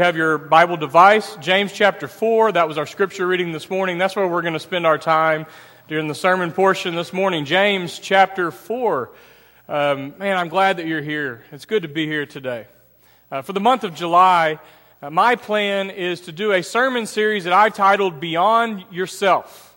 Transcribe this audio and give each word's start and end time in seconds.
Have 0.00 0.16
your 0.16 0.38
Bible 0.38 0.78
device, 0.78 1.36
James 1.42 1.74
chapter 1.74 2.08
4. 2.08 2.52
That 2.52 2.66
was 2.66 2.78
our 2.78 2.86
scripture 2.86 3.26
reading 3.26 3.52
this 3.52 3.68
morning. 3.68 3.98
That's 3.98 4.16
where 4.16 4.26
we're 4.26 4.40
going 4.40 4.54
to 4.54 4.58
spend 4.58 4.86
our 4.86 4.96
time 4.96 5.44
during 5.88 6.08
the 6.08 6.14
sermon 6.14 6.52
portion 6.52 6.94
this 6.94 7.12
morning. 7.12 7.44
James 7.44 7.98
chapter 7.98 8.50
4. 8.50 9.10
Um, 9.68 10.14
man, 10.16 10.38
I'm 10.38 10.48
glad 10.48 10.78
that 10.78 10.86
you're 10.86 11.02
here. 11.02 11.44
It's 11.52 11.66
good 11.66 11.82
to 11.82 11.88
be 11.88 12.06
here 12.06 12.24
today. 12.24 12.66
Uh, 13.30 13.42
for 13.42 13.52
the 13.52 13.60
month 13.60 13.84
of 13.84 13.94
July, 13.94 14.58
uh, 15.02 15.10
my 15.10 15.36
plan 15.36 15.90
is 15.90 16.22
to 16.22 16.32
do 16.32 16.52
a 16.52 16.62
sermon 16.62 17.04
series 17.04 17.44
that 17.44 17.52
I've 17.52 17.74
titled 17.74 18.20
Beyond 18.20 18.86
Yourself. 18.90 19.76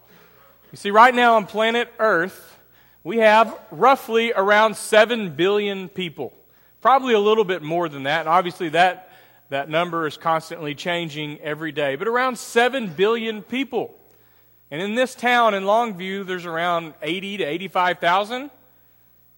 You 0.72 0.78
see, 0.78 0.92
right 0.92 1.14
now 1.14 1.36
on 1.36 1.48
planet 1.48 1.92
Earth, 2.00 2.58
we 3.04 3.18
have 3.18 3.60
roughly 3.72 4.32
around 4.32 4.78
7 4.78 5.32
billion 5.32 5.90
people. 5.90 6.32
Probably 6.80 7.14
a 7.14 7.20
little 7.20 7.44
bit 7.44 7.62
more 7.62 7.90
than 7.90 8.04
that. 8.04 8.22
And 8.22 8.30
obviously, 8.30 8.70
that 8.70 9.10
that 9.50 9.70
number 9.70 10.08
is 10.08 10.18
constantly 10.18 10.76
changing 10.76 11.40
every 11.42 11.72
day, 11.72 11.96
but 11.96 12.08
around 12.08 12.38
7 12.38 12.88
billion 12.88 13.42
people. 13.42 13.94
And 14.72 14.82
in 14.82 14.96
this 14.96 15.14
town 15.14 15.54
in 15.54 15.64
Longview, 15.64 16.26
there's 16.26 16.46
around 16.46 16.94
80 17.02 17.38
to 17.38 17.44
85,000. 17.44 18.50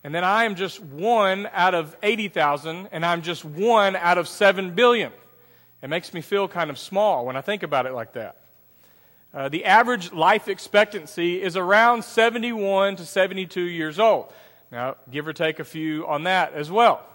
And 0.06 0.14
then 0.14 0.24
I 0.24 0.46
am 0.46 0.56
just 0.56 0.80
one 0.80 1.50
out 1.52 1.74
of 1.74 1.98
80,000, 2.04 2.90
and 2.92 3.06
I'm 3.06 3.24
just 3.24 3.44
one 3.44 3.96
out 3.96 4.18
of 4.18 4.28
7 4.28 4.76
billion. 4.76 5.12
It 5.82 5.90
makes 5.90 6.14
me 6.14 6.22
feel 6.22 6.48
kind 6.48 6.70
of 6.70 6.78
small 6.78 7.26
when 7.26 7.36
I 7.36 7.42
think 7.42 7.64
about 7.64 7.86
it 7.86 7.94
like 7.94 8.14
that. 8.14 8.38
Uh, 9.34 9.50
the 9.50 9.66
average 9.66 10.14
life 10.14 10.48
expectancy 10.48 11.42
is 11.42 11.58
around 11.58 12.06
71 12.06 12.96
to 12.96 13.06
72 13.06 13.60
years 13.60 14.00
old. 14.00 14.32
Now, 14.72 14.96
give 15.12 15.28
or 15.28 15.34
take 15.34 15.60
a 15.60 15.66
few 15.66 16.08
on 16.08 16.24
that 16.24 16.54
as 16.54 16.72
well. 16.72 17.06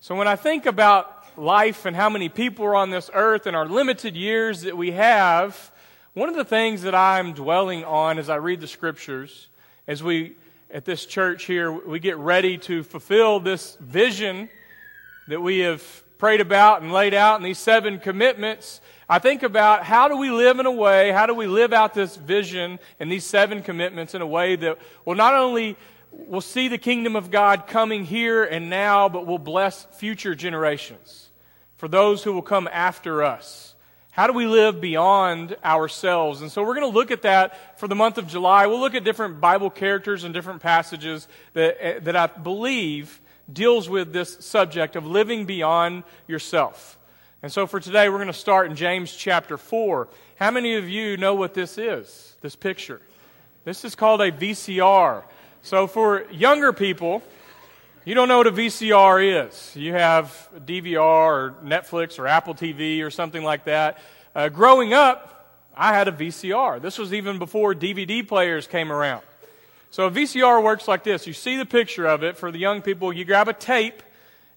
So 0.00 0.14
when 0.14 0.28
I 0.28 0.36
think 0.36 0.66
about 0.66 1.19
life 1.40 1.86
and 1.86 1.96
how 1.96 2.10
many 2.10 2.28
people 2.28 2.64
are 2.66 2.76
on 2.76 2.90
this 2.90 3.10
earth 3.14 3.46
and 3.46 3.56
our 3.56 3.66
limited 3.66 4.14
years 4.14 4.62
that 4.62 4.76
we 4.76 4.92
have, 4.92 5.72
one 6.12 6.28
of 6.28 6.36
the 6.36 6.44
things 6.44 6.82
that 6.82 6.94
I'm 6.94 7.32
dwelling 7.32 7.84
on 7.84 8.18
as 8.18 8.28
I 8.28 8.36
read 8.36 8.60
the 8.60 8.66
scriptures, 8.66 9.48
as 9.86 10.02
we 10.02 10.36
at 10.70 10.84
this 10.84 11.04
church 11.06 11.44
here, 11.44 11.72
we 11.72 11.98
get 11.98 12.16
ready 12.18 12.58
to 12.58 12.84
fulfill 12.84 13.40
this 13.40 13.76
vision 13.80 14.48
that 15.28 15.40
we 15.40 15.60
have 15.60 15.82
prayed 16.18 16.40
about 16.40 16.82
and 16.82 16.92
laid 16.92 17.14
out 17.14 17.38
in 17.38 17.42
these 17.42 17.58
seven 17.58 17.98
commitments. 17.98 18.80
I 19.08 19.18
think 19.18 19.42
about 19.42 19.82
how 19.82 20.06
do 20.06 20.16
we 20.16 20.30
live 20.30 20.60
in 20.60 20.66
a 20.66 20.70
way, 20.70 21.10
how 21.10 21.26
do 21.26 21.34
we 21.34 21.46
live 21.46 21.72
out 21.72 21.94
this 21.94 22.16
vision 22.16 22.78
and 23.00 23.10
these 23.10 23.24
seven 23.24 23.62
commitments 23.62 24.14
in 24.14 24.22
a 24.22 24.26
way 24.26 24.56
that 24.56 24.78
will 25.04 25.16
not 25.16 25.34
only 25.34 25.76
will 26.12 26.40
see 26.40 26.68
the 26.68 26.78
kingdom 26.78 27.16
of 27.16 27.30
God 27.30 27.66
coming 27.66 28.04
here 28.04 28.44
and 28.44 28.68
now, 28.68 29.08
but 29.08 29.26
will 29.26 29.38
bless 29.38 29.86
future 29.92 30.34
generations 30.34 31.29
for 31.80 31.88
those 31.88 32.22
who 32.22 32.34
will 32.34 32.42
come 32.42 32.68
after 32.70 33.22
us. 33.22 33.74
How 34.10 34.26
do 34.26 34.34
we 34.34 34.44
live 34.44 34.82
beyond 34.82 35.56
ourselves? 35.64 36.42
And 36.42 36.52
so 36.52 36.62
we're 36.62 36.74
going 36.74 36.92
to 36.92 36.94
look 36.94 37.10
at 37.10 37.22
that 37.22 37.80
for 37.80 37.88
the 37.88 37.94
month 37.94 38.18
of 38.18 38.26
July. 38.26 38.66
We'll 38.66 38.80
look 38.80 38.94
at 38.94 39.02
different 39.02 39.40
Bible 39.40 39.70
characters 39.70 40.24
and 40.24 40.34
different 40.34 40.60
passages 40.60 41.26
that, 41.54 41.78
eh, 41.80 41.98
that 42.00 42.16
I 42.16 42.26
believe 42.26 43.18
deals 43.50 43.88
with 43.88 44.12
this 44.12 44.36
subject 44.40 44.94
of 44.94 45.06
living 45.06 45.46
beyond 45.46 46.04
yourself. 46.28 46.98
And 47.42 47.50
so 47.50 47.66
for 47.66 47.80
today, 47.80 48.10
we're 48.10 48.18
going 48.18 48.26
to 48.26 48.34
start 48.34 48.68
in 48.68 48.76
James 48.76 49.10
chapter 49.10 49.56
4. 49.56 50.06
How 50.38 50.50
many 50.50 50.74
of 50.74 50.86
you 50.86 51.16
know 51.16 51.34
what 51.34 51.54
this 51.54 51.78
is, 51.78 52.36
this 52.42 52.56
picture? 52.56 53.00
This 53.64 53.86
is 53.86 53.94
called 53.94 54.20
a 54.20 54.30
VCR. 54.30 55.22
So 55.62 55.86
for 55.86 56.30
younger 56.30 56.74
people, 56.74 57.22
you 58.06 58.14
don't 58.14 58.28
know 58.28 58.38
what 58.38 58.46
a 58.46 58.52
VCR 58.52 59.46
is. 59.46 59.76
You 59.76 59.92
have 59.92 60.48
DVR 60.56 61.00
or 61.00 61.54
Netflix 61.62 62.18
or 62.18 62.26
Apple 62.26 62.54
TV 62.54 63.02
or 63.02 63.10
something 63.10 63.44
like 63.44 63.64
that. 63.64 63.98
Uh, 64.34 64.48
growing 64.48 64.94
up, 64.94 65.58
I 65.76 65.92
had 65.92 66.08
a 66.08 66.12
VCR. 66.12 66.80
This 66.80 66.96
was 66.96 67.12
even 67.12 67.38
before 67.38 67.74
DVD 67.74 68.26
players 68.26 68.66
came 68.66 68.90
around. 68.90 69.22
So 69.90 70.06
a 70.06 70.10
VCR 70.10 70.62
works 70.62 70.88
like 70.88 71.04
this. 71.04 71.26
You 71.26 71.34
see 71.34 71.58
the 71.58 71.66
picture 71.66 72.06
of 72.06 72.22
it 72.22 72.38
for 72.38 72.50
the 72.50 72.58
young 72.58 72.80
people. 72.80 73.12
You 73.12 73.26
grab 73.26 73.48
a 73.48 73.52
tape 73.52 74.02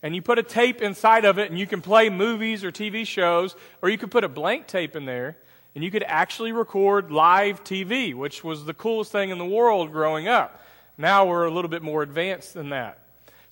and 0.02 0.16
you 0.16 0.22
put 0.22 0.40
a 0.40 0.44
tape 0.44 0.82
inside 0.82 1.26
of 1.26 1.38
it 1.38 1.50
and 1.50 1.60
you 1.60 1.68
can 1.68 1.82
play 1.82 2.10
movies 2.10 2.64
or 2.64 2.72
TV 2.72 3.06
shows 3.06 3.58
or 3.82 3.90
you 3.90 3.98
could 3.98 4.12
put 4.12 4.24
a 4.24 4.30
blank 4.30 4.68
tape 4.68 4.96
in 4.96 5.06
there 5.06 5.36
and 5.76 5.84
you 5.84 5.92
could 5.92 6.04
actually 6.04 6.54
record 6.54 7.12
live 7.12 7.62
TV, 7.66 8.14
which 8.16 8.42
was 8.42 8.64
the 8.64 8.74
coolest 8.74 9.12
thing 9.12 9.32
in 9.32 9.38
the 9.38 9.46
world 9.46 9.92
growing 9.92 10.30
up. 10.30 10.64
Now 10.98 11.26
we're 11.26 11.46
a 11.46 11.52
little 11.52 11.70
bit 11.70 11.82
more 11.82 12.04
advanced 12.04 12.54
than 12.54 12.70
that. 12.70 13.00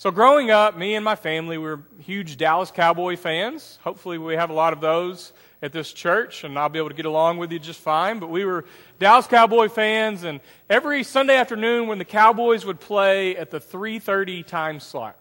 So, 0.02 0.10
growing 0.10 0.50
up, 0.50 0.76
me 0.76 0.96
and 0.96 1.06
my 1.06 1.14
family 1.14 1.60
we 1.60 1.66
were 1.68 1.84
huge 2.00 2.36
Dallas 2.36 2.72
Cowboy 2.72 3.18
fans. 3.18 3.78
Hopefully, 3.84 4.18
we 4.18 4.34
have 4.34 4.50
a 4.50 4.54
lot 4.54 4.74
of 4.74 4.82
those 4.82 5.32
at 5.62 5.74
this 5.74 5.94
church, 5.94 6.44
and 6.44 6.58
I'll 6.58 6.70
be 6.70 6.80
able 6.80 6.90
to 6.90 6.96
get 6.96 7.06
along 7.06 7.38
with 7.38 7.52
you 7.52 7.60
just 7.60 7.80
fine. 7.80 8.18
But 8.18 8.32
we 8.32 8.44
were 8.44 8.66
Dallas 8.98 9.28
Cowboy 9.28 9.70
fans, 9.70 10.24
and 10.24 10.40
every 10.72 11.04
Sunday 11.04 11.36
afternoon 11.36 11.88
when 11.88 12.00
the 12.00 12.06
Cowboys 12.06 12.66
would 12.66 12.80
play 12.80 13.36
at 13.38 13.52
the 13.52 13.60
3:30 13.60 14.42
time 14.42 14.80
slot, 14.80 15.18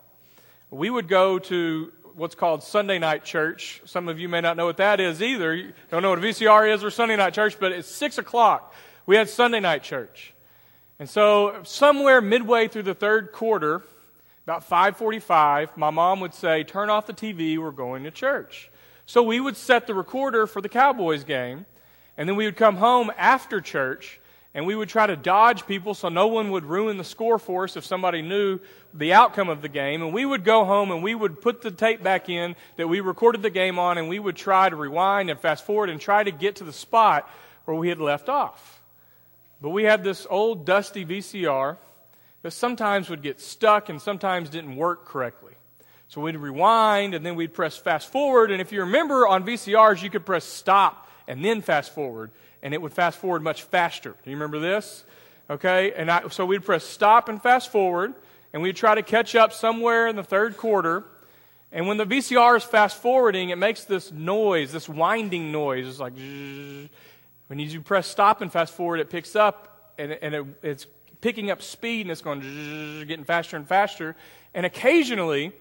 we 0.70 0.88
would 0.88 1.08
go 1.08 1.38
to 1.38 1.92
what's 2.14 2.34
called 2.34 2.62
Sunday 2.62 2.98
night 2.98 3.22
church. 3.22 3.82
Some 3.84 4.08
of 4.08 4.18
you 4.18 4.30
may 4.30 4.40
not 4.40 4.56
know 4.56 4.64
what 4.64 4.78
that 4.78 4.98
is 4.98 5.20
either. 5.20 5.54
You 5.54 5.74
don't 5.90 6.00
know 6.00 6.08
what 6.08 6.20
a 6.20 6.22
VCR 6.22 6.66
is 6.66 6.82
or 6.82 6.90
Sunday 6.90 7.16
night 7.16 7.34
church, 7.34 7.60
but 7.60 7.72
it's 7.72 7.86
six 7.86 8.16
o'clock. 8.16 8.74
We 9.04 9.16
had 9.16 9.28
Sunday 9.28 9.60
night 9.60 9.82
church, 9.82 10.32
and 10.98 11.06
so 11.06 11.60
somewhere 11.64 12.22
midway 12.22 12.66
through 12.66 12.84
the 12.84 12.94
third 12.94 13.32
quarter 13.32 13.82
about 14.44 14.64
5:45, 14.64 15.76
my 15.76 15.90
mom 15.90 16.20
would 16.20 16.34
say, 16.34 16.64
"Turn 16.64 16.90
off 16.90 17.06
the 17.06 17.12
TV, 17.12 17.58
we're 17.58 17.70
going 17.70 18.04
to 18.04 18.10
church." 18.10 18.70
So 19.06 19.22
we 19.22 19.40
would 19.40 19.56
set 19.56 19.86
the 19.86 19.94
recorder 19.94 20.46
for 20.46 20.60
the 20.60 20.68
Cowboys 20.68 21.24
game, 21.24 21.66
and 22.16 22.28
then 22.28 22.36
we 22.36 22.44
would 22.44 22.56
come 22.56 22.76
home 22.76 23.10
after 23.16 23.60
church 23.60 24.20
and 24.54 24.66
we 24.66 24.74
would 24.74 24.88
try 24.88 25.06
to 25.06 25.16
dodge 25.16 25.66
people 25.66 25.94
so 25.94 26.08
no 26.08 26.26
one 26.26 26.50
would 26.50 26.64
ruin 26.64 26.96
the 26.96 27.04
score 27.04 27.38
for 27.38 27.64
us 27.64 27.76
if 27.76 27.84
somebody 27.84 28.20
knew 28.20 28.58
the 28.92 29.12
outcome 29.12 29.48
of 29.48 29.62
the 29.62 29.68
game. 29.68 30.02
And 30.02 30.12
we 30.12 30.26
would 30.26 30.44
go 30.44 30.64
home 30.64 30.90
and 30.90 31.02
we 31.02 31.14
would 31.14 31.40
put 31.40 31.62
the 31.62 31.70
tape 31.70 32.02
back 32.02 32.28
in 32.28 32.56
that 32.76 32.88
we 32.88 33.00
recorded 33.00 33.42
the 33.42 33.50
game 33.50 33.78
on 33.78 33.96
and 33.96 34.08
we 34.08 34.18
would 34.18 34.34
try 34.34 34.68
to 34.68 34.74
rewind 34.74 35.30
and 35.30 35.38
fast 35.38 35.64
forward 35.64 35.88
and 35.88 36.00
try 36.00 36.24
to 36.24 36.32
get 36.32 36.56
to 36.56 36.64
the 36.64 36.72
spot 36.72 37.30
where 37.64 37.76
we 37.76 37.88
had 37.88 38.00
left 38.00 38.28
off. 38.28 38.82
But 39.60 39.70
we 39.70 39.84
had 39.84 40.02
this 40.02 40.26
old 40.28 40.64
dusty 40.64 41.04
VCR 41.04 41.76
that 42.42 42.52
sometimes 42.52 43.10
would 43.10 43.22
get 43.22 43.40
stuck 43.40 43.88
and 43.88 44.00
sometimes 44.00 44.50
didn't 44.50 44.76
work 44.76 45.04
correctly. 45.04 45.54
So 46.08 46.20
we'd 46.20 46.36
rewind 46.36 47.14
and 47.14 47.24
then 47.24 47.36
we'd 47.36 47.54
press 47.54 47.76
fast 47.76 48.10
forward. 48.10 48.50
And 48.50 48.60
if 48.60 48.72
you 48.72 48.80
remember 48.80 49.26
on 49.26 49.44
VCRs, 49.44 50.02
you 50.02 50.10
could 50.10 50.26
press 50.26 50.44
stop 50.44 51.08
and 51.28 51.44
then 51.44 51.62
fast 51.62 51.94
forward, 51.94 52.32
and 52.60 52.74
it 52.74 52.82
would 52.82 52.92
fast 52.92 53.18
forward 53.18 53.42
much 53.42 53.62
faster. 53.62 54.16
Do 54.24 54.30
you 54.30 54.36
remember 54.36 54.58
this? 54.58 55.04
Okay, 55.48 55.92
and 55.92 56.10
I, 56.10 56.28
so 56.28 56.44
we'd 56.44 56.64
press 56.64 56.84
stop 56.84 57.28
and 57.28 57.40
fast 57.40 57.70
forward, 57.70 58.14
and 58.52 58.62
we'd 58.62 58.74
try 58.74 58.96
to 58.96 59.02
catch 59.02 59.36
up 59.36 59.52
somewhere 59.52 60.08
in 60.08 60.16
the 60.16 60.24
third 60.24 60.56
quarter. 60.56 61.04
And 61.70 61.86
when 61.86 61.98
the 61.98 62.04
VCR 62.04 62.56
is 62.56 62.64
fast 62.64 62.96
forwarding, 62.96 63.50
it 63.50 63.58
makes 63.58 63.84
this 63.84 64.10
noise, 64.10 64.72
this 64.72 64.88
winding 64.88 65.52
noise. 65.52 65.86
It's 65.86 66.00
like, 66.00 66.14
when 66.16 67.58
you 67.58 67.80
press 67.80 68.08
stop 68.08 68.40
and 68.40 68.50
fast 68.50 68.74
forward, 68.74 68.98
it 68.98 69.08
picks 69.08 69.36
up 69.36 69.94
and, 69.98 70.12
and 70.12 70.34
it, 70.34 70.46
it's 70.62 70.86
picking 71.20 71.50
up 71.50 71.62
speed 71.62 72.02
and 72.02 72.10
it's 72.10 72.22
going 72.22 72.40
getting 73.06 73.24
faster 73.24 73.56
and 73.56 73.66
faster. 73.66 74.16
And 74.54 74.66
occasionally, 74.66 75.52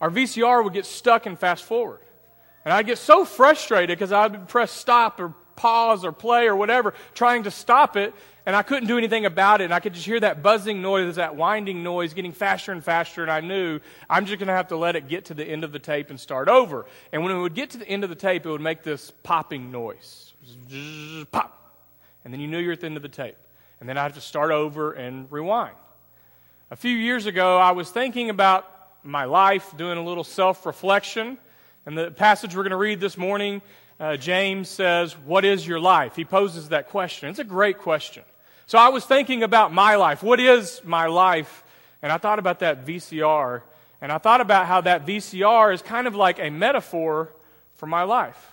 our 0.00 0.10
VCR 0.10 0.64
would 0.64 0.72
get 0.72 0.86
stuck 0.86 1.26
and 1.26 1.38
fast 1.38 1.64
forward. 1.64 2.00
And 2.64 2.72
I'd 2.72 2.86
get 2.86 2.98
so 2.98 3.24
frustrated 3.24 3.98
because 3.98 4.12
I'd 4.12 4.48
press 4.48 4.70
stop 4.70 5.20
or 5.20 5.34
pause 5.56 6.04
or 6.04 6.12
play 6.12 6.46
or 6.46 6.56
whatever, 6.56 6.94
trying 7.14 7.42
to 7.42 7.50
stop 7.50 7.96
it, 7.96 8.14
and 8.46 8.56
I 8.56 8.62
couldn't 8.62 8.88
do 8.88 8.96
anything 8.96 9.26
about 9.26 9.60
it. 9.60 9.64
And 9.64 9.74
I 9.74 9.80
could 9.80 9.92
just 9.92 10.06
hear 10.06 10.20
that 10.20 10.42
buzzing 10.42 10.80
noise, 10.80 11.16
that 11.16 11.36
winding 11.36 11.82
noise 11.82 12.14
getting 12.14 12.32
faster 12.32 12.72
and 12.72 12.82
faster, 12.82 13.22
and 13.22 13.30
I 13.30 13.40
knew 13.40 13.80
I'm 14.08 14.24
just 14.24 14.38
going 14.38 14.48
to 14.48 14.54
have 14.54 14.68
to 14.68 14.76
let 14.76 14.96
it 14.96 15.08
get 15.08 15.26
to 15.26 15.34
the 15.34 15.44
end 15.44 15.64
of 15.64 15.72
the 15.72 15.78
tape 15.78 16.08
and 16.08 16.18
start 16.18 16.48
over. 16.48 16.86
And 17.12 17.22
when 17.22 17.32
it 17.32 17.38
would 17.38 17.54
get 17.54 17.70
to 17.70 17.78
the 17.78 17.88
end 17.88 18.04
of 18.04 18.10
the 18.10 18.16
tape, 18.16 18.46
it 18.46 18.50
would 18.50 18.60
make 18.60 18.82
this 18.82 19.12
popping 19.22 19.70
noise. 19.70 20.32
Pop. 21.30 21.56
And 22.24 22.32
then 22.32 22.40
you 22.40 22.48
knew 22.48 22.58
you're 22.58 22.72
at 22.72 22.80
the 22.80 22.86
end 22.86 22.96
of 22.96 23.02
the 23.02 23.08
tape 23.08 23.36
and 23.80 23.88
then 23.88 23.96
I 23.96 24.02
have 24.02 24.14
to 24.14 24.20
start 24.20 24.50
over 24.50 24.92
and 24.92 25.30
rewind. 25.32 25.74
A 26.70 26.76
few 26.76 26.96
years 26.96 27.26
ago, 27.26 27.56
I 27.58 27.72
was 27.72 27.90
thinking 27.90 28.30
about 28.30 28.70
my 29.02 29.24
life, 29.24 29.74
doing 29.76 29.98
a 29.98 30.04
little 30.04 30.24
self 30.24 30.66
reflection. 30.66 31.38
And 31.86 31.96
the 31.96 32.10
passage 32.10 32.54
we're 32.54 32.62
going 32.62 32.70
to 32.70 32.76
read 32.76 33.00
this 33.00 33.16
morning, 33.16 33.62
uh, 33.98 34.16
James 34.16 34.68
says, 34.68 35.14
What 35.14 35.44
is 35.44 35.66
your 35.66 35.80
life? 35.80 36.14
He 36.14 36.24
poses 36.24 36.68
that 36.68 36.90
question. 36.90 37.30
It's 37.30 37.38
a 37.38 37.44
great 37.44 37.78
question. 37.78 38.22
So 38.66 38.78
I 38.78 38.90
was 38.90 39.04
thinking 39.04 39.42
about 39.42 39.72
my 39.72 39.96
life. 39.96 40.22
What 40.22 40.38
is 40.38 40.80
my 40.84 41.06
life? 41.06 41.64
And 42.02 42.12
I 42.12 42.18
thought 42.18 42.38
about 42.38 42.60
that 42.60 42.86
VCR. 42.86 43.62
And 44.00 44.12
I 44.12 44.18
thought 44.18 44.40
about 44.40 44.66
how 44.66 44.82
that 44.82 45.06
VCR 45.06 45.74
is 45.74 45.82
kind 45.82 46.06
of 46.06 46.14
like 46.14 46.38
a 46.38 46.50
metaphor 46.50 47.32
for 47.74 47.86
my 47.86 48.02
life. 48.02 48.52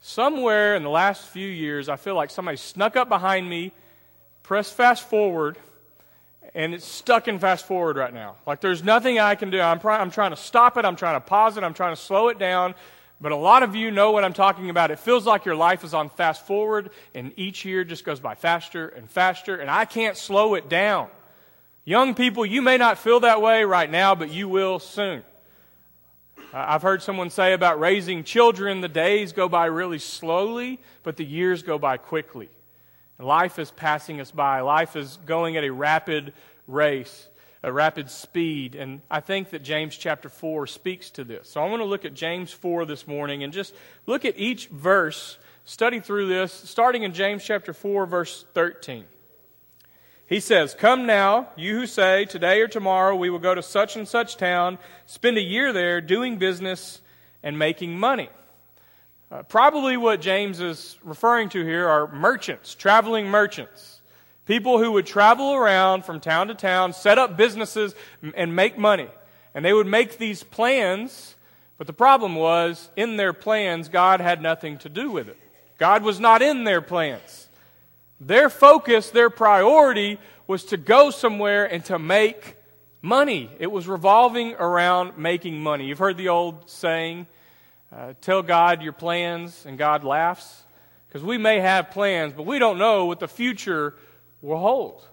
Somewhere 0.00 0.76
in 0.76 0.82
the 0.82 0.90
last 0.90 1.26
few 1.28 1.48
years, 1.48 1.88
I 1.88 1.96
feel 1.96 2.14
like 2.14 2.30
somebody 2.30 2.58
snuck 2.58 2.96
up 2.96 3.08
behind 3.08 3.48
me 3.48 3.72
press 4.44 4.70
fast 4.70 5.08
forward, 5.08 5.58
and 6.54 6.72
it's 6.72 6.86
stuck 6.86 7.26
in 7.26 7.40
fast 7.40 7.66
forward 7.66 7.96
right 7.96 8.14
now. 8.14 8.36
Like 8.46 8.60
there's 8.60 8.84
nothing 8.84 9.18
I 9.18 9.34
can 9.34 9.50
do. 9.50 9.60
I'm, 9.60 9.80
I'm 9.84 10.12
trying 10.12 10.30
to 10.30 10.36
stop 10.36 10.76
it, 10.76 10.84
I'm 10.84 10.94
trying 10.94 11.16
to 11.16 11.20
pause 11.20 11.56
it, 11.56 11.64
I'm 11.64 11.74
trying 11.74 11.96
to 11.96 12.00
slow 12.00 12.28
it 12.28 12.38
down, 12.38 12.76
But 13.20 13.32
a 13.32 13.36
lot 13.36 13.62
of 13.62 13.74
you 13.74 13.90
know 13.90 14.10
what 14.10 14.22
I'm 14.22 14.32
talking 14.32 14.70
about. 14.70 14.90
It 14.90 14.98
feels 14.98 15.24
like 15.24 15.44
your 15.44 15.56
life 15.56 15.82
is 15.82 15.94
on 15.94 16.10
fast 16.10 16.46
forward, 16.46 16.90
and 17.14 17.32
each 17.36 17.64
year 17.64 17.82
just 17.82 18.04
goes 18.04 18.20
by 18.20 18.34
faster 18.34 18.88
and 18.88 19.10
faster, 19.10 19.56
and 19.56 19.70
I 19.70 19.86
can't 19.86 20.16
slow 20.16 20.54
it 20.54 20.68
down. 20.68 21.08
Young 21.86 22.14
people, 22.14 22.44
you 22.44 22.60
may 22.60 22.76
not 22.76 22.98
feel 22.98 23.20
that 23.20 23.40
way 23.40 23.64
right 23.64 23.90
now, 23.90 24.14
but 24.14 24.30
you 24.30 24.48
will 24.48 24.78
soon. 24.78 25.22
I've 26.52 26.82
heard 26.82 27.02
someone 27.02 27.30
say 27.30 27.52
about 27.52 27.80
raising 27.80 28.24
children, 28.24 28.80
the 28.80 28.88
days 28.88 29.32
go 29.32 29.48
by 29.48 29.66
really 29.66 29.98
slowly, 29.98 30.78
but 31.02 31.16
the 31.16 31.24
years 31.24 31.62
go 31.62 31.78
by 31.78 31.96
quickly. 31.96 32.48
Life 33.18 33.58
is 33.58 33.70
passing 33.70 34.20
us 34.20 34.30
by. 34.30 34.60
Life 34.60 34.96
is 34.96 35.18
going 35.24 35.56
at 35.56 35.64
a 35.64 35.70
rapid 35.70 36.32
race, 36.66 37.28
a 37.62 37.72
rapid 37.72 38.10
speed. 38.10 38.74
And 38.74 39.00
I 39.10 39.20
think 39.20 39.50
that 39.50 39.62
James 39.62 39.96
chapter 39.96 40.28
4 40.28 40.66
speaks 40.66 41.10
to 41.10 41.24
this. 41.24 41.48
So 41.48 41.62
I 41.62 41.68
want 41.68 41.80
to 41.80 41.86
look 41.86 42.04
at 42.04 42.14
James 42.14 42.50
4 42.50 42.86
this 42.86 43.06
morning 43.06 43.44
and 43.44 43.52
just 43.52 43.74
look 44.06 44.24
at 44.24 44.38
each 44.38 44.66
verse, 44.66 45.38
study 45.64 46.00
through 46.00 46.28
this, 46.28 46.52
starting 46.52 47.04
in 47.04 47.14
James 47.14 47.44
chapter 47.44 47.72
4, 47.72 48.06
verse 48.06 48.44
13. 48.54 49.04
He 50.26 50.40
says, 50.40 50.74
Come 50.74 51.06
now, 51.06 51.48
you 51.54 51.78
who 51.78 51.86
say, 51.86 52.24
Today 52.24 52.60
or 52.62 52.68
tomorrow 52.68 53.14
we 53.14 53.30
will 53.30 53.38
go 53.38 53.54
to 53.54 53.62
such 53.62 53.94
and 53.96 54.08
such 54.08 54.36
town, 54.36 54.78
spend 55.06 55.38
a 55.38 55.42
year 55.42 55.72
there 55.72 56.00
doing 56.00 56.38
business 56.38 57.00
and 57.42 57.58
making 57.58 57.96
money. 57.96 58.30
Uh, 59.30 59.42
probably 59.42 59.96
what 59.96 60.20
James 60.20 60.60
is 60.60 60.98
referring 61.02 61.48
to 61.50 61.64
here 61.64 61.88
are 61.88 62.12
merchants, 62.12 62.74
traveling 62.74 63.26
merchants. 63.26 64.00
People 64.46 64.78
who 64.78 64.92
would 64.92 65.06
travel 65.06 65.54
around 65.54 66.04
from 66.04 66.20
town 66.20 66.48
to 66.48 66.54
town, 66.54 66.92
set 66.92 67.18
up 67.18 67.36
businesses, 67.36 67.94
and 68.34 68.54
make 68.54 68.76
money. 68.76 69.08
And 69.54 69.64
they 69.64 69.72
would 69.72 69.86
make 69.86 70.18
these 70.18 70.42
plans, 70.42 71.34
but 71.78 71.86
the 71.86 71.92
problem 71.92 72.34
was, 72.34 72.90
in 72.96 73.16
their 73.16 73.32
plans, 73.32 73.88
God 73.88 74.20
had 74.20 74.42
nothing 74.42 74.78
to 74.78 74.88
do 74.88 75.10
with 75.10 75.28
it. 75.28 75.38
God 75.78 76.02
was 76.02 76.20
not 76.20 76.42
in 76.42 76.64
their 76.64 76.82
plans. 76.82 77.48
Their 78.20 78.50
focus, 78.50 79.10
their 79.10 79.30
priority 79.30 80.18
was 80.46 80.64
to 80.66 80.76
go 80.76 81.10
somewhere 81.10 81.64
and 81.64 81.84
to 81.86 81.98
make 81.98 82.56
money. 83.00 83.50
It 83.58 83.72
was 83.72 83.88
revolving 83.88 84.54
around 84.54 85.18
making 85.18 85.60
money. 85.60 85.86
You've 85.86 85.98
heard 85.98 86.16
the 86.16 86.28
old 86.28 86.68
saying, 86.68 87.26
uh, 87.96 88.14
tell 88.20 88.42
God 88.42 88.82
your 88.82 88.92
plans 88.92 89.64
and 89.66 89.78
God 89.78 90.04
laughs. 90.04 90.62
Because 91.08 91.22
we 91.22 91.38
may 91.38 91.60
have 91.60 91.92
plans, 91.92 92.32
but 92.32 92.44
we 92.44 92.58
don't 92.58 92.76
know 92.76 93.04
what 93.04 93.20
the 93.20 93.28
future 93.28 93.94
will 94.42 94.58
hold. 94.58 95.06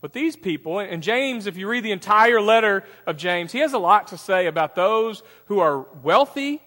But 0.00 0.12
these 0.12 0.34
people, 0.34 0.80
and 0.80 1.00
James, 1.02 1.46
if 1.46 1.56
you 1.56 1.68
read 1.68 1.84
the 1.84 1.92
entire 1.92 2.40
letter 2.40 2.82
of 3.06 3.16
James, 3.16 3.52
he 3.52 3.60
has 3.60 3.72
a 3.72 3.78
lot 3.78 4.08
to 4.08 4.18
say 4.18 4.46
about 4.46 4.74
those 4.74 5.22
who 5.46 5.60
are 5.60 5.86
wealthy 6.02 6.60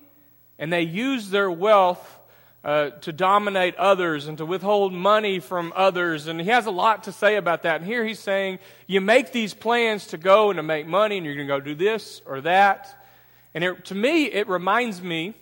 and 0.58 0.72
they 0.72 0.84
use 0.84 1.30
their 1.30 1.52
wealth 1.52 2.20
uh, 2.64 2.92
to 3.02 3.12
dominate 3.12 3.76
others 3.76 4.28
and 4.28 4.38
to 4.38 4.46
withhold 4.46 4.94
money 4.94 5.40
from 5.40 5.74
others. 5.76 6.28
And 6.28 6.40
he 6.40 6.48
has 6.48 6.66
a 6.66 6.72
lot 6.72 7.04
to 7.04 7.12
say 7.12 7.36
about 7.36 7.64
that. 7.64 7.82
And 7.82 7.86
here 7.86 8.06
he's 8.06 8.20
saying, 8.20 8.60
you 8.88 9.02
make 9.02 9.34
these 9.34 9.54
plans 9.54 10.08
to 10.08 10.18
go 10.18 10.50
and 10.50 10.58
to 10.58 10.64
make 10.64 10.88
money, 10.88 11.18
and 11.18 11.26
you're 11.26 11.36
going 11.36 11.48
to 11.48 11.54
go 11.54 11.60
do 11.60 11.76
this 11.76 12.22
or 12.26 12.42
that. 12.42 13.06
And 13.54 13.64
it, 13.64 13.86
to 13.86 13.96
me, 13.96 14.26
it 14.26 14.48
reminds 14.48 15.02
me 15.02 15.36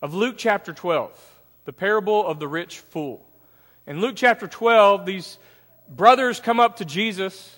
of 0.00 0.14
Luke 0.14 0.36
chapter 0.38 0.72
12, 0.72 1.10
the 1.64 1.72
parable 1.72 2.26
of 2.26 2.38
the 2.38 2.48
rich 2.48 2.78
fool. 2.78 3.24
In 3.86 4.00
Luke 4.00 4.14
chapter 4.16 4.46
12, 4.46 5.06
these 5.06 5.38
brothers 5.88 6.40
come 6.40 6.60
up 6.60 6.76
to 6.76 6.84
Jesus, 6.84 7.56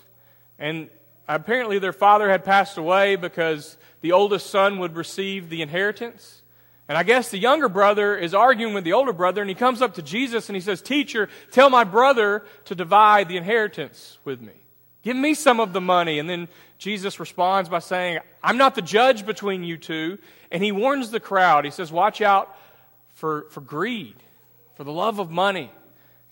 and 0.58 0.88
apparently 1.28 1.78
their 1.78 1.92
father 1.92 2.30
had 2.30 2.44
passed 2.44 2.78
away 2.78 3.16
because 3.16 3.76
the 4.00 4.12
oldest 4.12 4.48
son 4.48 4.78
would 4.78 4.96
receive 4.96 5.50
the 5.50 5.60
inheritance. 5.60 6.42
And 6.88 6.96
I 6.96 7.02
guess 7.02 7.30
the 7.30 7.38
younger 7.38 7.68
brother 7.68 8.16
is 8.16 8.34
arguing 8.34 8.74
with 8.74 8.84
the 8.84 8.94
older 8.94 9.12
brother, 9.12 9.42
and 9.42 9.48
he 9.48 9.54
comes 9.54 9.82
up 9.82 9.94
to 9.94 10.02
Jesus 10.02 10.48
and 10.48 10.56
he 10.56 10.60
says, 10.60 10.80
Teacher, 10.82 11.28
tell 11.50 11.70
my 11.70 11.84
brother 11.84 12.44
to 12.64 12.74
divide 12.74 13.28
the 13.28 13.36
inheritance 13.36 14.18
with 14.24 14.40
me. 14.40 14.54
Give 15.02 15.16
me 15.16 15.34
some 15.34 15.60
of 15.60 15.72
the 15.72 15.80
money. 15.80 16.18
And 16.18 16.28
then 16.28 16.48
Jesus 16.78 17.18
responds 17.20 17.68
by 17.68 17.78
saying, 17.78 18.18
I'm 18.42 18.56
not 18.56 18.74
the 18.74 18.82
judge 18.82 19.24
between 19.24 19.64
you 19.64 19.76
two. 19.76 20.18
And 20.50 20.62
he 20.62 20.72
warns 20.72 21.10
the 21.10 21.20
crowd. 21.20 21.64
He 21.64 21.70
says, 21.70 21.90
Watch 21.90 22.20
out 22.20 22.54
for, 23.14 23.46
for 23.50 23.60
greed, 23.60 24.16
for 24.76 24.84
the 24.84 24.92
love 24.92 25.18
of 25.18 25.30
money. 25.30 25.70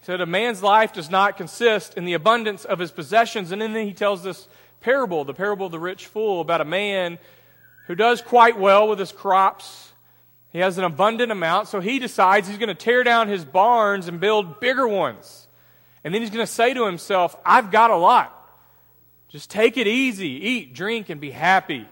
He 0.00 0.05
said, 0.05 0.20
A 0.20 0.26
man's 0.26 0.62
life 0.62 0.93
does 0.93 1.11
not 1.11 1.37
consist 1.37 1.97
in 1.97 2.05
the 2.05 2.15
abundance 2.15 2.65
of 2.65 2.79
his 2.79 2.91
possessions. 2.91 3.53
And 3.53 3.62
then 3.62 3.75
he 3.75 3.93
tells 3.93 4.23
this 4.23 4.49
parable, 4.81 5.25
the 5.25 5.35
parable 5.35 5.67
of 5.67 5.73
the 5.73 5.79
rich 5.79 6.06
fool, 6.06 6.41
about 6.41 6.61
a 6.61 6.67
man 6.67 7.19
who 7.87 7.94
does 7.94 8.20
quite 8.20 8.59
well 8.59 8.88
with 8.88 8.99
his 8.99 9.12
crops 9.12 9.88
he 10.50 10.61
has 10.61 10.79
an 10.79 10.85
abundant 10.85 11.31
amount, 11.31 11.69
so 11.69 11.81
he 11.81 11.99
decides 11.99 12.49
he's 12.49 12.59
going 12.59 12.69
to 12.69 12.75
tear 12.75 13.05
down 13.05 13.29
his 13.29 13.44
barns 13.44 14.09
and 14.09 14.19
build 14.19 14.61
bigger 14.61 14.88
ones. 14.88 15.47
And 16.05 16.15
then 16.15 16.23
he's 16.23 16.31
going 16.31 16.47
to 16.47 16.53
say 16.53 16.73
to 16.75 16.87
himself, 16.87 17.37
I've 17.44 17.70
got 17.70 17.91
a 17.91 17.97
lot. 17.97 18.35
Just 19.29 19.51
take 19.51 19.77
it 19.77 19.87
easy, 19.87 20.29
eat, 20.29 20.75
drink, 20.75 21.11
and 21.11 21.21
be 21.21 21.31
happy. 21.31 21.87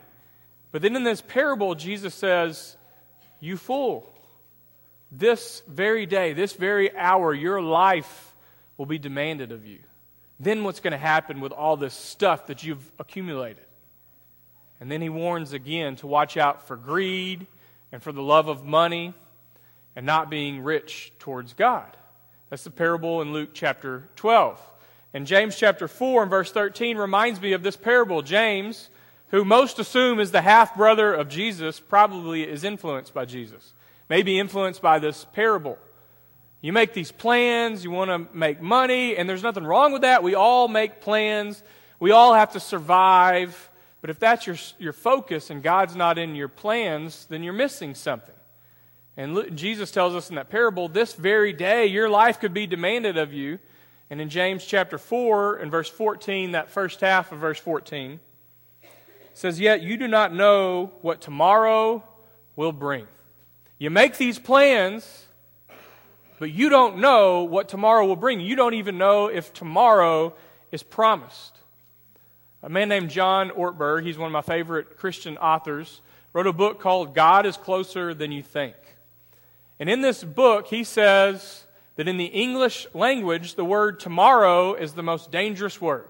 But 0.72 0.82
then 0.82 0.96
in 0.96 1.04
this 1.04 1.20
parable, 1.20 1.74
Jesus 1.74 2.14
says, 2.14 2.76
You 3.40 3.56
fool, 3.56 4.12
this 5.12 5.62
very 5.68 6.06
day, 6.06 6.32
this 6.32 6.54
very 6.54 6.94
hour, 6.96 7.32
your 7.34 7.62
life 7.62 8.34
will 8.76 8.86
be 8.86 8.98
demanded 8.98 9.52
of 9.52 9.66
you. 9.66 9.78
Then 10.40 10.64
what's 10.64 10.80
going 10.80 10.92
to 10.92 10.98
happen 10.98 11.40
with 11.40 11.52
all 11.52 11.76
this 11.76 11.94
stuff 11.94 12.46
that 12.46 12.62
you've 12.62 12.92
accumulated? 12.98 13.64
And 14.80 14.90
then 14.90 15.00
he 15.00 15.08
warns 15.08 15.52
again 15.52 15.96
to 15.96 16.06
watch 16.06 16.36
out 16.36 16.66
for 16.66 16.76
greed 16.76 17.46
and 17.92 18.02
for 18.02 18.12
the 18.12 18.22
love 18.22 18.48
of 18.48 18.64
money 18.64 19.14
and 19.94 20.04
not 20.04 20.28
being 20.28 20.62
rich 20.62 21.12
towards 21.18 21.54
God. 21.54 21.96
That's 22.50 22.64
the 22.64 22.70
parable 22.70 23.22
in 23.22 23.32
Luke 23.32 23.50
chapter 23.54 24.08
12. 24.16 24.60
And 25.14 25.26
James 25.26 25.56
chapter 25.56 25.88
4 25.88 26.22
and 26.22 26.30
verse 26.30 26.52
13 26.52 26.98
reminds 26.98 27.40
me 27.40 27.52
of 27.52 27.62
this 27.62 27.76
parable. 27.76 28.22
James, 28.22 28.90
who 29.28 29.44
most 29.44 29.78
assume 29.78 30.20
is 30.20 30.30
the 30.30 30.42
half 30.42 30.76
brother 30.76 31.12
of 31.12 31.28
Jesus, 31.28 31.80
probably 31.80 32.42
is 32.42 32.64
influenced 32.64 33.14
by 33.14 33.24
Jesus, 33.24 33.72
maybe 34.08 34.38
influenced 34.38 34.82
by 34.82 34.98
this 34.98 35.24
parable. 35.32 35.78
You 36.60 36.72
make 36.72 36.92
these 36.92 37.12
plans, 37.12 37.84
you 37.84 37.90
want 37.90 38.10
to 38.10 38.36
make 38.36 38.60
money, 38.60 39.16
and 39.16 39.28
there's 39.28 39.42
nothing 39.42 39.64
wrong 39.64 39.92
with 39.92 40.02
that. 40.02 40.22
We 40.22 40.34
all 40.34 40.68
make 40.68 41.00
plans, 41.00 41.62
we 42.00 42.10
all 42.10 42.34
have 42.34 42.52
to 42.52 42.60
survive. 42.60 43.70
But 44.00 44.10
if 44.10 44.18
that's 44.18 44.46
your, 44.46 44.56
your 44.78 44.92
focus 44.92 45.50
and 45.50 45.62
God's 45.62 45.96
not 45.96 46.18
in 46.18 46.34
your 46.34 46.48
plans, 46.48 47.26
then 47.28 47.42
you're 47.42 47.52
missing 47.52 47.94
something. 47.94 48.34
And 49.16 49.56
Jesus 49.56 49.90
tells 49.90 50.14
us 50.14 50.28
in 50.28 50.36
that 50.36 50.50
parable, 50.50 50.88
this 50.88 51.14
very 51.14 51.52
day, 51.52 51.86
your 51.86 52.08
life 52.08 52.38
could 52.38 52.52
be 52.52 52.66
demanded 52.66 53.16
of 53.16 53.32
you. 53.32 53.58
And 54.08 54.20
in 54.20 54.28
James 54.28 54.64
chapter 54.64 54.98
4 54.98 55.56
and 55.56 55.70
verse 55.70 55.88
14, 55.88 56.52
that 56.52 56.70
first 56.70 57.00
half 57.00 57.32
of 57.32 57.40
verse 57.40 57.58
14, 57.58 58.20
says, 59.34 59.60
Yet 59.60 59.82
you 59.82 59.96
do 59.96 60.08
not 60.08 60.32
know 60.32 60.92
what 61.02 61.20
tomorrow 61.20 62.02
will 62.54 62.72
bring. 62.72 63.06
You 63.78 63.90
make 63.90 64.16
these 64.16 64.38
plans, 64.38 65.26
but 66.38 66.50
you 66.50 66.68
don't 66.68 66.98
know 66.98 67.44
what 67.44 67.68
tomorrow 67.68 68.06
will 68.06 68.16
bring. 68.16 68.40
You 68.40 68.56
don't 68.56 68.74
even 68.74 68.96
know 68.96 69.26
if 69.26 69.52
tomorrow 69.52 70.34
is 70.72 70.82
promised. 70.82 71.58
A 72.62 72.68
man 72.70 72.88
named 72.88 73.10
John 73.10 73.50
Ortberg, 73.50 74.04
he's 74.04 74.16
one 74.16 74.26
of 74.26 74.32
my 74.32 74.40
favorite 74.40 74.96
Christian 74.96 75.36
authors, 75.36 76.00
wrote 76.32 76.46
a 76.46 76.52
book 76.52 76.80
called 76.80 77.14
God 77.14 77.44
is 77.44 77.56
Closer 77.56 78.14
Than 78.14 78.32
You 78.32 78.42
Think. 78.42 78.74
And 79.78 79.90
in 79.90 80.00
this 80.00 80.24
book, 80.24 80.68
he 80.68 80.82
says 80.82 81.65
that 81.96 82.08
in 82.08 82.16
the 82.16 82.26
English 82.26 82.86
language, 82.94 83.54
the 83.54 83.64
word 83.64 84.00
tomorrow 84.00 84.74
is 84.74 84.92
the 84.92 85.02
most 85.02 85.30
dangerous 85.30 85.80
word. 85.80 86.08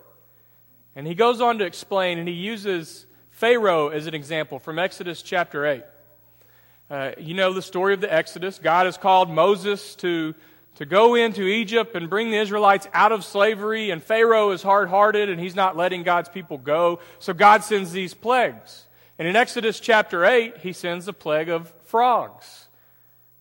And 0.94 1.06
he 1.06 1.14
goes 1.14 1.40
on 1.40 1.58
to 1.58 1.64
explain, 1.64 2.18
and 2.18 2.28
he 2.28 2.34
uses 2.34 3.06
Pharaoh 3.30 3.88
as 3.88 4.06
an 4.06 4.14
example 4.14 4.58
from 4.58 4.78
Exodus 4.78 5.22
chapter 5.22 5.66
8. 5.66 5.84
Uh, 6.88 7.10
you 7.18 7.34
know 7.34 7.52
the 7.52 7.62
story 7.62 7.94
of 7.94 8.00
the 8.00 8.12
Exodus. 8.12 8.58
God 8.58 8.86
has 8.86 8.96
called 8.96 9.30
Moses 9.30 9.94
to 9.96 10.34
to 10.76 10.84
go 10.84 11.14
into 11.14 11.42
Egypt 11.42 11.96
and 11.96 12.10
bring 12.10 12.30
the 12.30 12.36
Israelites 12.36 12.86
out 12.92 13.10
of 13.10 13.24
slavery, 13.24 13.90
and 13.90 14.02
Pharaoh 14.02 14.50
is 14.50 14.62
hard 14.62 14.88
hearted 14.88 15.30
and 15.30 15.40
he's 15.40 15.56
not 15.56 15.76
letting 15.76 16.02
God's 16.02 16.28
people 16.28 16.58
go. 16.58 17.00
So 17.18 17.32
God 17.32 17.64
sends 17.64 17.92
these 17.92 18.12
plagues. 18.12 18.84
And 19.18 19.26
in 19.26 19.36
Exodus 19.36 19.80
chapter 19.80 20.26
8, 20.26 20.58
he 20.58 20.74
sends 20.74 21.08
a 21.08 21.14
plague 21.14 21.48
of 21.48 21.72
frogs, 21.84 22.68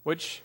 which, 0.04 0.42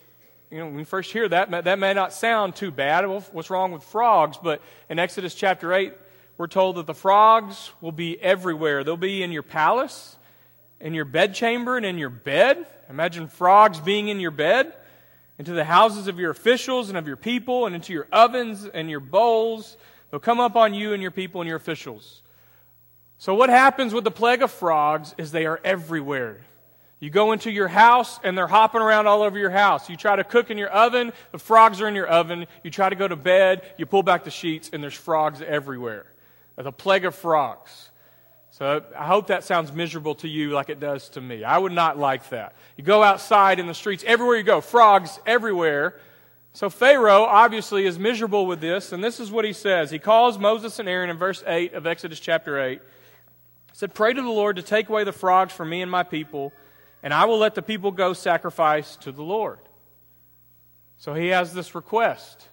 you 0.51 0.57
know, 0.57 0.65
when 0.65 0.75
we 0.75 0.83
first 0.83 1.11
hear 1.11 1.27
that, 1.29 1.49
that 1.63 1.79
may 1.79 1.93
not 1.93 2.11
sound 2.11 2.55
too 2.55 2.71
bad. 2.71 3.05
What's 3.07 3.49
wrong 3.49 3.71
with 3.71 3.83
frogs? 3.83 4.37
But 4.37 4.61
in 4.89 4.99
Exodus 4.99 5.33
chapter 5.33 5.73
8, 5.73 5.93
we're 6.37 6.47
told 6.47 6.75
that 6.75 6.87
the 6.87 6.93
frogs 6.93 7.71
will 7.79 7.93
be 7.93 8.21
everywhere. 8.21 8.83
They'll 8.83 8.97
be 8.97 9.23
in 9.23 9.31
your 9.31 9.43
palace, 9.43 10.17
in 10.81 10.93
your 10.93 11.05
bedchamber, 11.05 11.77
and 11.77 11.85
in 11.85 11.97
your 11.97 12.09
bed. 12.09 12.67
Imagine 12.89 13.29
frogs 13.29 13.79
being 13.79 14.09
in 14.09 14.19
your 14.19 14.31
bed 14.31 14.73
into 15.39 15.53
the 15.53 15.63
houses 15.63 16.07
of 16.07 16.19
your 16.19 16.31
officials 16.31 16.89
and 16.89 16.97
of 16.97 17.07
your 17.07 17.15
people, 17.15 17.65
and 17.65 17.73
into 17.73 17.93
your 17.93 18.07
ovens 18.11 18.65
and 18.65 18.89
your 18.89 18.99
bowls. 18.99 19.77
They'll 20.09 20.19
come 20.19 20.41
up 20.41 20.57
on 20.57 20.73
you 20.73 20.93
and 20.93 21.01
your 21.01 21.11
people 21.11 21.41
and 21.41 21.47
your 21.47 21.57
officials. 21.57 22.21
So, 23.17 23.33
what 23.33 23.49
happens 23.49 23.93
with 23.93 24.03
the 24.03 24.11
plague 24.11 24.43
of 24.43 24.51
frogs 24.51 25.15
is 25.17 25.31
they 25.31 25.45
are 25.45 25.61
everywhere. 25.63 26.41
You 27.01 27.09
go 27.09 27.31
into 27.31 27.51
your 27.51 27.67
house 27.67 28.19
and 28.23 28.37
they're 28.37 28.47
hopping 28.47 28.79
around 28.79 29.07
all 29.07 29.23
over 29.23 29.37
your 29.37 29.49
house. 29.49 29.89
You 29.89 29.97
try 29.97 30.15
to 30.15 30.23
cook 30.23 30.51
in 30.51 30.59
your 30.59 30.69
oven, 30.69 31.11
the 31.31 31.39
frogs 31.39 31.81
are 31.81 31.87
in 31.87 31.95
your 31.95 32.07
oven. 32.07 32.45
You 32.63 32.69
try 32.69 32.89
to 32.89 32.95
go 32.95 33.07
to 33.07 33.15
bed, 33.15 33.63
you 33.77 33.87
pull 33.87 34.03
back 34.03 34.23
the 34.23 34.29
sheets, 34.29 34.69
and 34.71 34.83
there's 34.83 34.93
frogs 34.93 35.41
everywhere. 35.41 36.05
There's 36.55 36.67
a 36.67 36.71
plague 36.71 37.05
of 37.05 37.15
frogs. 37.15 37.89
So 38.51 38.83
I 38.95 39.07
hope 39.07 39.27
that 39.27 39.43
sounds 39.43 39.71
miserable 39.73 40.13
to 40.15 40.27
you 40.27 40.51
like 40.51 40.69
it 40.69 40.79
does 40.79 41.09
to 41.09 41.21
me. 41.21 41.43
I 41.43 41.57
would 41.57 41.71
not 41.71 41.97
like 41.97 42.29
that. 42.29 42.53
You 42.77 42.83
go 42.83 43.01
outside 43.01 43.59
in 43.59 43.65
the 43.65 43.73
streets, 43.73 44.03
everywhere 44.05 44.37
you 44.37 44.43
go, 44.43 44.61
frogs 44.61 45.19
everywhere. 45.25 45.99
So 46.53 46.69
Pharaoh 46.69 47.23
obviously 47.23 47.87
is 47.87 47.97
miserable 47.97 48.45
with 48.45 48.61
this, 48.61 48.91
and 48.91 49.03
this 49.03 49.19
is 49.19 49.31
what 49.31 49.43
he 49.43 49.53
says. 49.53 49.89
He 49.89 49.97
calls 49.97 50.37
Moses 50.37 50.77
and 50.77 50.87
Aaron 50.87 51.09
in 51.09 51.17
verse 51.17 51.43
8 51.47 51.73
of 51.73 51.87
Exodus 51.87 52.19
chapter 52.19 52.61
8. 52.61 52.79
He 52.79 52.79
said, 53.71 53.95
Pray 53.95 54.13
to 54.13 54.21
the 54.21 54.29
Lord 54.29 54.57
to 54.57 54.61
take 54.61 54.89
away 54.89 55.03
the 55.03 55.11
frogs 55.11 55.51
from 55.51 55.69
me 55.69 55.81
and 55.81 55.89
my 55.89 56.03
people 56.03 56.53
and 57.03 57.13
I 57.13 57.25
will 57.25 57.37
let 57.37 57.55
the 57.55 57.61
people 57.61 57.91
go 57.91 58.13
sacrifice 58.13 58.95
to 58.97 59.11
the 59.11 59.23
Lord. 59.23 59.59
So 60.97 61.13
he 61.13 61.29
has 61.29 61.53
this 61.53 61.73
request. 61.73 62.47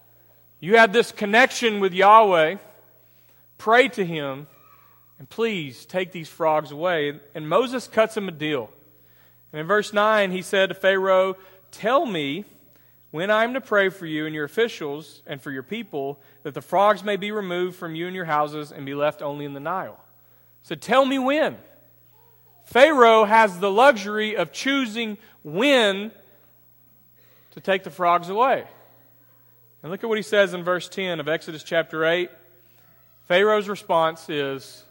You 0.61 0.78
have 0.78 0.93
this 0.93 1.12
connection 1.12 1.81
with 1.81 1.93
Yahweh. 1.93 2.57
Pray 3.59 3.88
to 3.88 4.05
him, 4.05 4.47
and 5.19 5.28
please 5.28 5.85
take 5.85 6.12
these 6.12 6.28
frogs 6.28 6.71
away. 6.71 7.21
And 7.35 7.49
Moses 7.49 7.87
cuts 7.87 8.17
him 8.17 8.28
a 8.28 8.33
deal. 8.33 8.71
And 9.52 9.61
in 9.61 9.67
verse 9.67 9.93
9, 9.93 10.31
he 10.31 10.43
said 10.43 10.71
to 10.71 10.75
Pharaoh, 10.75 11.37
Tell 11.71 12.07
me 12.07 12.45
when 13.11 13.31
I 13.31 13.45
am 13.45 13.55
to 13.55 13.61
pray 13.61 13.88
for 13.88 14.07
you 14.07 14.26
and 14.26 14.35
your 14.35 14.45
officials 14.45 15.23
and 15.26 15.40
for 15.40 15.50
your 15.50 15.62
people, 15.62 16.21
that 16.43 16.55
the 16.55 16.61
frogs 16.61 17.02
may 17.02 17.17
be 17.17 17.33
removed 17.33 17.76
from 17.76 17.95
you 17.95 18.07
and 18.07 18.14
your 18.14 18.26
houses 18.26 18.71
and 18.73 18.85
be 18.85 18.95
left 18.95 19.23
only 19.23 19.45
in 19.45 19.55
the 19.55 19.61
Nile. 19.61 19.99
So 20.62 20.75
tell 20.75 21.05
me 21.05 21.19
when. 21.19 21.57
Pharaoh 22.68 23.25
has 23.25 23.58
the 23.60 23.70
luxury 23.70 24.37
of 24.37 24.52
choosing 24.52 25.16
when 25.42 26.12
to 27.52 27.60
take 27.60 27.82
the 27.82 27.90
frogs 27.90 28.28
away. 28.28 28.64
And 29.82 29.90
look 29.90 30.04
at 30.04 30.08
what 30.08 30.18
he 30.18 30.22
says 30.22 30.52
in 30.52 30.64
verse 30.64 30.87
10 30.87 31.18
of 31.18 31.28
Exodus 31.28 31.62
chapter 31.62 32.04
8. 32.04 32.28
Pharaoh's 33.26 33.70
response 33.70 34.28
is, 34.28 34.84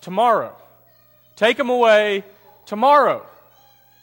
Tomorrow. 0.00 0.54
Take 1.34 1.56
them 1.56 1.70
away 1.70 2.22
tomorrow. 2.66 3.26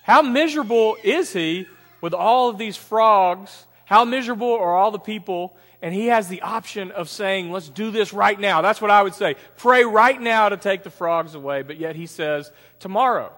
How 0.04 0.22
miserable 0.22 0.98
is 1.02 1.32
he 1.32 1.68
with 2.02 2.14
all 2.14 2.50
of 2.50 2.58
these 2.58 2.76
frogs? 2.76 3.66
How 3.92 4.06
miserable 4.06 4.54
are 4.54 4.74
all 4.74 4.92
the 4.92 5.00
people? 5.00 5.54
And 5.82 5.94
he 5.94 6.08
has 6.08 6.30
the 6.30 6.44
option 6.44 6.92
of 6.92 7.10
saying, 7.10 7.52
Let's 7.52 7.68
do 7.68 7.92
this 7.92 8.14
right 8.14 8.40
now. 8.40 8.62
That's 8.62 8.80
what 8.80 8.90
I 8.90 9.04
would 9.04 9.14
say. 9.14 9.36
Pray 9.58 9.84
right 9.84 10.20
now 10.20 10.48
to 10.48 10.56
take 10.56 10.84
the 10.84 10.90
frogs 10.90 11.36
away. 11.36 11.62
But 11.64 11.78
yet 11.78 11.98
he 11.98 12.06
says, 12.06 12.54
tomorrow. 12.80 13.34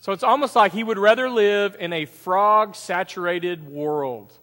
So 0.00 0.12
it's 0.12 0.22
almost 0.22 0.54
like 0.54 0.74
he 0.74 0.84
would 0.84 0.98
rather 0.98 1.30
live 1.30 1.78
in 1.80 1.94
a 1.94 2.04
frog 2.04 2.76
saturated 2.76 3.66
world 3.66 4.34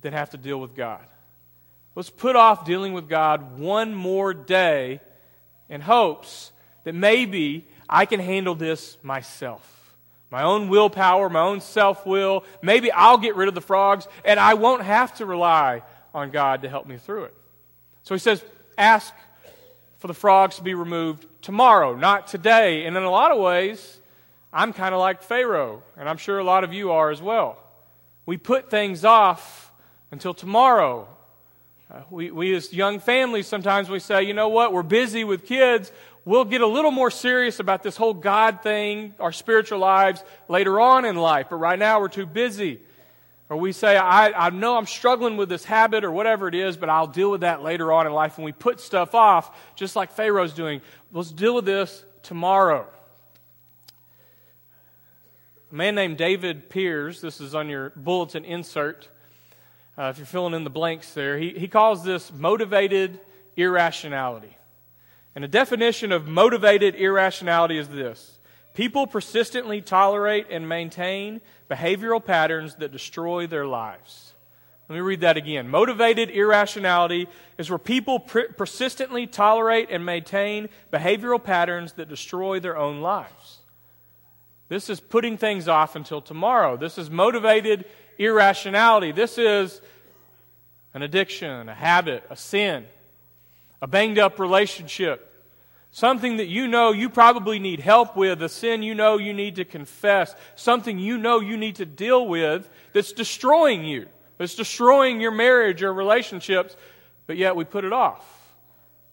than 0.00 0.14
have 0.14 0.30
to 0.30 0.38
deal 0.38 0.58
with 0.58 0.74
God. 0.74 1.04
Let's 1.94 2.08
put 2.08 2.34
off 2.34 2.64
dealing 2.64 2.94
with 2.94 3.10
God 3.10 3.58
one 3.58 3.92
more 3.94 4.32
day 4.32 5.02
in 5.68 5.82
hopes 5.82 6.50
that 6.84 6.94
maybe 6.94 7.68
I 7.90 8.06
can 8.06 8.20
handle 8.20 8.54
this 8.54 8.96
myself. 9.02 9.73
My 10.30 10.42
own 10.42 10.68
willpower, 10.68 11.28
my 11.28 11.40
own 11.40 11.60
self 11.60 12.04
will. 12.06 12.44
Maybe 12.62 12.90
I'll 12.90 13.18
get 13.18 13.36
rid 13.36 13.48
of 13.48 13.54
the 13.54 13.60
frogs 13.60 14.08
and 14.24 14.40
I 14.40 14.54
won't 14.54 14.82
have 14.82 15.14
to 15.16 15.26
rely 15.26 15.82
on 16.12 16.30
God 16.30 16.62
to 16.62 16.68
help 16.68 16.86
me 16.86 16.96
through 16.96 17.24
it. 17.24 17.34
So 18.02 18.14
he 18.14 18.18
says, 18.18 18.44
Ask 18.76 19.14
for 19.98 20.08
the 20.08 20.14
frogs 20.14 20.56
to 20.56 20.62
be 20.62 20.74
removed 20.74 21.26
tomorrow, 21.40 21.94
not 21.94 22.26
today. 22.26 22.84
And 22.84 22.96
in 22.96 23.02
a 23.02 23.10
lot 23.10 23.30
of 23.30 23.38
ways, 23.38 24.00
I'm 24.52 24.72
kind 24.72 24.94
of 24.94 25.00
like 25.00 25.22
Pharaoh, 25.22 25.82
and 25.96 26.08
I'm 26.08 26.16
sure 26.16 26.38
a 26.38 26.44
lot 26.44 26.62
of 26.62 26.72
you 26.72 26.92
are 26.92 27.10
as 27.10 27.22
well. 27.22 27.58
We 28.26 28.36
put 28.36 28.70
things 28.70 29.04
off 29.04 29.72
until 30.10 30.34
tomorrow. 30.34 31.08
Uh, 31.90 32.02
we, 32.10 32.30
we, 32.30 32.54
as 32.54 32.72
young 32.72 33.00
families, 33.00 33.46
sometimes 33.46 33.90
we 33.90 33.98
say, 33.98 34.22
you 34.22 34.34
know 34.34 34.48
what, 34.48 34.72
we're 34.72 34.82
busy 34.82 35.24
with 35.24 35.44
kids. 35.46 35.90
We'll 36.24 36.44
get 36.44 36.62
a 36.62 36.66
little 36.66 36.90
more 36.90 37.10
serious 37.10 37.60
about 37.60 37.82
this 37.82 37.96
whole 37.96 38.14
God 38.14 38.62
thing, 38.62 39.14
our 39.20 39.32
spiritual 39.32 39.78
lives, 39.78 40.24
later 40.48 40.80
on 40.80 41.04
in 41.04 41.16
life. 41.16 41.48
But 41.50 41.56
right 41.56 41.78
now, 41.78 42.00
we're 42.00 42.08
too 42.08 42.24
busy. 42.26 42.80
Or 43.50 43.58
we 43.58 43.72
say, 43.72 43.96
I, 43.96 44.46
I 44.46 44.50
know 44.50 44.76
I'm 44.76 44.86
struggling 44.86 45.36
with 45.36 45.50
this 45.50 45.64
habit 45.64 46.02
or 46.02 46.10
whatever 46.10 46.48
it 46.48 46.54
is, 46.54 46.78
but 46.78 46.88
I'll 46.88 47.06
deal 47.06 47.30
with 47.30 47.42
that 47.42 47.62
later 47.62 47.92
on 47.92 48.06
in 48.06 48.12
life. 48.12 48.38
And 48.38 48.44
we 48.44 48.52
put 48.52 48.80
stuff 48.80 49.14
off, 49.14 49.54
just 49.76 49.96
like 49.96 50.12
Pharaoh's 50.12 50.54
doing. 50.54 50.80
Let's 51.12 51.30
deal 51.30 51.54
with 51.54 51.66
this 51.66 52.04
tomorrow. 52.22 52.86
A 55.70 55.74
man 55.74 55.94
named 55.94 56.16
David 56.16 56.70
Pears, 56.70 57.20
this 57.20 57.40
is 57.40 57.54
on 57.54 57.68
your 57.68 57.90
bulletin 57.96 58.46
insert, 58.46 59.08
uh, 59.98 60.04
if 60.04 60.18
you're 60.18 60.26
filling 60.26 60.54
in 60.54 60.64
the 60.64 60.70
blanks 60.70 61.12
there, 61.14 61.38
he, 61.38 61.50
he 61.50 61.68
calls 61.68 62.02
this 62.02 62.32
motivated 62.32 63.20
irrationality. 63.56 64.56
And 65.34 65.44
a 65.44 65.48
definition 65.48 66.12
of 66.12 66.28
motivated 66.28 66.94
irrationality 66.94 67.78
is 67.78 67.88
this 67.88 68.38
people 68.74 69.06
persistently 69.06 69.80
tolerate 69.80 70.46
and 70.50 70.68
maintain 70.68 71.40
behavioral 71.70 72.24
patterns 72.24 72.76
that 72.76 72.92
destroy 72.92 73.46
their 73.46 73.66
lives. 73.66 74.34
Let 74.88 74.96
me 74.96 75.00
read 75.00 75.22
that 75.22 75.38
again. 75.38 75.70
Motivated 75.70 76.30
irrationality 76.30 77.26
is 77.56 77.70
where 77.70 77.78
people 77.78 78.20
persistently 78.20 79.26
tolerate 79.26 79.88
and 79.90 80.04
maintain 80.04 80.68
behavioral 80.92 81.42
patterns 81.42 81.94
that 81.94 82.08
destroy 82.08 82.60
their 82.60 82.76
own 82.76 83.00
lives. 83.00 83.60
This 84.68 84.90
is 84.90 85.00
putting 85.00 85.38
things 85.38 85.68
off 85.68 85.96
until 85.96 86.20
tomorrow. 86.20 86.76
This 86.76 86.98
is 86.98 87.10
motivated 87.10 87.86
irrationality. 88.18 89.12
This 89.12 89.38
is 89.38 89.80
an 90.92 91.02
addiction, 91.02 91.68
a 91.68 91.74
habit, 91.74 92.24
a 92.28 92.36
sin, 92.36 92.84
a 93.84 93.86
banged 93.86 94.18
up 94.18 94.38
relationship, 94.38 95.30
something 95.90 96.38
that 96.38 96.46
you 96.46 96.66
know 96.66 96.90
you 96.90 97.10
probably 97.10 97.58
need 97.58 97.80
help 97.80 98.16
with, 98.16 98.42
a 98.42 98.48
sin 98.48 98.82
you 98.82 98.94
know 98.94 99.18
you 99.18 99.34
need 99.34 99.56
to 99.56 99.64
confess, 99.66 100.34
something 100.56 100.98
you 100.98 101.18
know 101.18 101.38
you 101.38 101.58
need 101.58 101.76
to 101.76 101.84
deal 101.84 102.26
with 102.26 102.66
that's 102.94 103.12
destroying 103.12 103.84
you, 103.84 104.06
that's 104.38 104.54
destroying 104.54 105.20
your 105.20 105.32
marriage 105.32 105.82
or 105.82 105.92
relationships, 105.92 106.74
but 107.26 107.36
yet 107.36 107.56
we 107.56 107.64
put 107.64 107.84
it 107.84 107.92
off. 107.92 108.26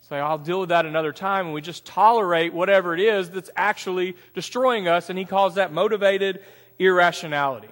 Say, 0.07 0.17
I'll 0.17 0.37
deal 0.37 0.61
with 0.61 0.69
that 0.69 0.85
another 0.85 1.11
time, 1.11 1.47
and 1.47 1.53
we 1.53 1.59
just 1.59 1.83
tolerate 1.83 2.53
whatever 2.53 2.93
it 2.93 3.01
is 3.01 3.29
that's 3.29 3.49
actually 3.57 4.15
destroying 4.33 4.87
us, 4.87 5.09
and 5.09 5.19
he 5.19 5.25
calls 5.25 5.55
that 5.55 5.73
motivated 5.73 6.45
irrationality. 6.79 7.71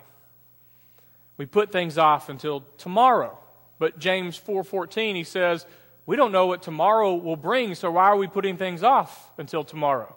We 1.38 1.46
put 1.46 1.72
things 1.72 1.98
off 1.98 2.28
until 2.28 2.66
tomorrow. 2.78 3.40
But 3.78 4.00
James 4.00 4.38
4:14 4.38 5.16
he 5.16 5.24
says, 5.24 5.66
we 6.10 6.16
don't 6.16 6.32
know 6.32 6.48
what 6.48 6.64
tomorrow 6.64 7.14
will 7.14 7.36
bring, 7.36 7.76
so 7.76 7.92
why 7.92 8.06
are 8.06 8.18
we 8.18 8.26
putting 8.26 8.58
things 8.58 8.82
off 8.82 9.30
until 9.38 9.64
tomorrow? 9.64 10.16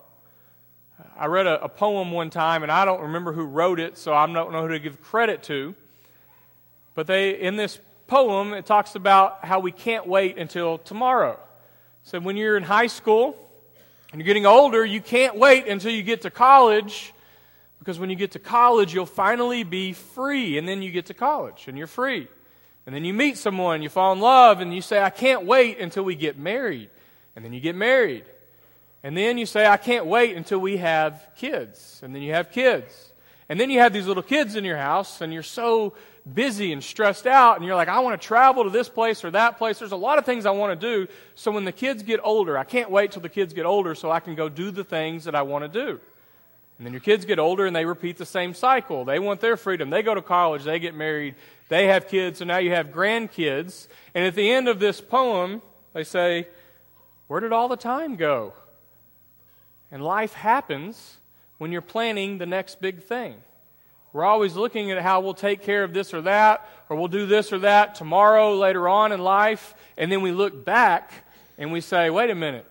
I 1.19 1.27
read 1.27 1.47
a, 1.47 1.65
a 1.65 1.69
poem 1.69 2.13
one 2.13 2.31
time, 2.31 2.63
and 2.63 2.73
I 2.73 2.87
don't 2.87 3.03
remember 3.03 3.35
who 3.35 3.45
wrote 3.45 3.79
it, 3.79 3.99
so 3.99 4.15
I 4.15 4.25
don't 4.25 4.53
know 4.53 4.63
who 4.63 4.69
to 4.69 4.79
give 4.79 5.03
credit 5.03 5.43
to. 5.43 5.75
But 6.95 7.07
they, 7.07 7.39
in 7.39 7.57
this 7.57 7.79
poem, 8.07 8.55
it 8.55 8.65
talks 8.65 8.95
about 8.95 9.45
how 9.45 9.61
we 9.61 9.71
can't 9.71 10.07
wait 10.07 10.39
until 10.39 10.79
tomorrow. 10.79 11.39
So 12.05 12.19
when 12.21 12.39
you're 12.39 12.57
in 12.57 12.63
high 12.63 12.87
school 12.87 13.37
and 14.13 14.19
you're 14.19 14.25
getting 14.25 14.47
older, 14.47 14.87
you 14.87 15.03
can't 15.03 15.37
wait 15.37 15.69
until 15.69 15.93
you 15.93 16.03
get 16.03 16.23
to 16.23 16.31
college 16.31 17.13
because 17.81 17.99
when 17.99 18.09
you 18.09 18.17
get 18.17 18.31
to 18.31 18.39
college, 18.39 18.95
you'll 18.95 19.05
finally 19.05 19.63
be 19.63 19.93
free. 19.93 20.57
And 20.57 20.67
then 20.67 20.81
you 20.81 20.91
get 20.91 21.05
to 21.07 21.15
college 21.15 21.67
and 21.69 21.77
you're 21.77 21.87
free. 21.87 22.29
And 22.87 22.95
then 22.95 23.05
you 23.05 23.15
meet 23.15 23.39
someone, 23.39 23.83
you 23.83 23.89
fall 23.89 24.13
in 24.13 24.21
love, 24.21 24.61
and 24.61 24.75
you 24.75 24.83
say, 24.83 25.01
I 25.01 25.11
can't 25.11 25.45
wait 25.45 25.79
until 25.79 26.03
we 26.03 26.15
get 26.15 26.37
married. 26.37 26.91
And 27.37 27.45
then 27.45 27.53
you 27.53 27.61
get 27.61 27.77
married. 27.77 28.25
And 29.05 29.17
then 29.17 29.39
you 29.39 29.47
say, 29.47 29.67
I 29.67 29.77
can't 29.77 30.07
wait 30.07 30.37
until 30.37 30.59
we 30.59 30.79
have 30.79 31.29
kids. 31.37 32.01
And 32.03 32.15
then 32.15 32.23
you 32.23 32.33
have 32.33 32.51
kids. 32.51 33.13
And 33.49 33.59
then 33.61 33.71
you 33.71 33.81
have 33.81 33.93
these 33.93 34.07
little 34.07 34.23
kids 34.23 34.57
in 34.57 34.65
your 34.65 34.77
house, 34.79 35.21
and 35.21 35.33
you're 35.33 35.43
so 35.43 35.95
busy 36.33 36.73
and 36.73 36.83
stressed 36.83 37.27
out, 37.27 37.57
and 37.57 37.67
you're 37.67 37.75
like, 37.75 37.89
I 37.89 38.01
want 38.01 38.21
to 38.21 38.27
travel 38.27 38.65
to 38.65 38.71
this 38.71 38.89
place 38.89 39.25
or 39.25 39.31
that 39.33 39.59
place. 39.59 39.79
There's 39.79 39.93
a 39.93 39.97
lot 39.97 40.19
of 40.19 40.25
things 40.25 40.47
I 40.47 40.53
want 40.53 40.79
to 40.81 40.87
do. 40.87 41.13
So 41.35 41.51
when 41.51 41.65
the 41.65 41.73
kids 41.73 42.03
get 42.03 42.21
older, 42.23 42.57
I 42.57 42.65
can't 42.65 42.91
wait 42.91 43.13
till 43.13 43.23
the 43.23 43.29
kids 43.29 43.53
get 43.55 43.67
older 43.67 43.95
so 43.95 44.11
I 44.11 44.21
can 44.21 44.35
go 44.35 44.49
do 44.49 44.71
the 44.71 44.85
things 44.85 45.25
that 45.25 45.35
I 45.35 45.43
want 45.43 45.71
to 45.71 45.85
do. 45.85 46.01
And 46.79 46.87
then 46.87 46.93
your 46.93 47.01
kids 47.01 47.25
get 47.25 47.39
older 47.39 47.67
and 47.67 47.77
they 47.77 47.85
repeat 47.85 48.19
the 48.19 48.27
same 48.27 48.55
cycle. 48.55 49.05
They 49.05 49.19
want 49.19 49.41
their 49.41 49.57
freedom. 49.57 49.91
They 49.91 50.03
go 50.03 50.15
to 50.15 50.23
college, 50.23 50.65
they 50.65 50.79
get 50.79 50.95
married, 50.95 51.37
they 51.73 51.87
have 51.87 52.07
kids, 52.07 52.41
so 52.41 52.45
now 52.45 52.59
you 52.59 52.71
have 52.71 52.89
grandkids. 52.89 53.89
And 54.15 54.27
at 54.27 54.35
the 54.35 54.51
end 54.51 54.69
of 54.69 54.79
this 54.79 55.01
poem, 55.01 55.63
they 55.95 56.05
say, 56.05 56.47
Where 57.29 57.41
did 57.41 57.53
all 57.53 57.69
the 57.69 57.77
time 57.77 58.17
go? 58.17 58.53
And 59.91 60.05
life 60.05 60.35
happens 60.35 61.17
when 61.57 61.73
you're 61.73 61.81
planning 61.81 62.39
the 62.39 62.47
next 62.47 62.81
big 62.81 63.03
thing. 63.03 63.37
We're 64.13 64.25
always 64.25 64.55
looking 64.55 64.91
at 64.91 65.01
how 65.01 65.21
we'll 65.21 65.33
take 65.33 65.63
care 65.63 65.83
of 65.83 65.95
this 65.95 66.13
or 66.13 66.21
that, 66.23 66.69
or 66.91 66.97
we'll 66.97 67.09
do 67.09 67.25
this 67.25 67.53
or 67.53 67.61
that 67.61 67.95
tomorrow, 67.95 68.55
later 68.55 68.87
on 68.87 69.13
in 69.13 69.21
life, 69.21 69.75
and 69.97 70.13
then 70.13 70.21
we 70.21 70.31
look 70.31 70.67
back 70.67 71.11
and 71.57 71.73
we 71.73 71.81
say, 71.81 72.11
wait 72.11 72.29
a 72.29 72.35
minute, 72.35 72.67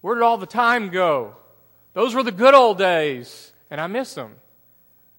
where 0.00 0.14
did 0.14 0.22
all 0.22 0.38
the 0.38 0.46
time 0.46 0.88
go? 0.88 1.34
Those 1.92 2.14
were 2.14 2.22
the 2.22 2.32
good 2.32 2.54
old 2.54 2.78
days, 2.78 3.52
and 3.70 3.78
I 3.78 3.86
miss 3.88 4.14
them. 4.14 4.36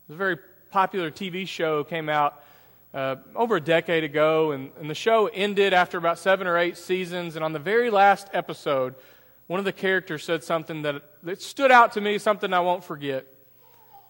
a 0.10 0.14
very 0.14 0.38
popular 0.72 1.12
TV 1.12 1.48
show, 1.48 1.84
came 1.84 2.10
out 2.10 2.44
uh, 2.94 3.16
over 3.36 3.56
a 3.56 3.62
decade 3.62 4.04
ago, 4.04 4.52
and, 4.52 4.72
and 4.80 4.90
the 4.90 4.96
show 4.96 5.28
ended 5.28 5.74
after 5.74 5.98
about 5.98 6.20
seven 6.20 6.48
or 6.48 6.58
eight 6.58 6.78
seasons. 6.78 7.36
And 7.36 7.46
on 7.46 7.54
the 7.54 7.60
very 7.60 7.90
last 7.90 8.28
episode, 8.34 8.96
one 9.48 9.60
of 9.60 9.66
the 9.66 9.74
characters 9.74 10.24
said 10.24 10.44
something 10.44 10.82
that, 10.84 11.02
that 11.24 11.42
stood 11.42 11.72
out 11.72 11.94
to 11.94 12.02
me, 12.02 12.18
something 12.18 12.54
I 12.54 12.60
won't 12.60 12.84
forget. 12.84 13.26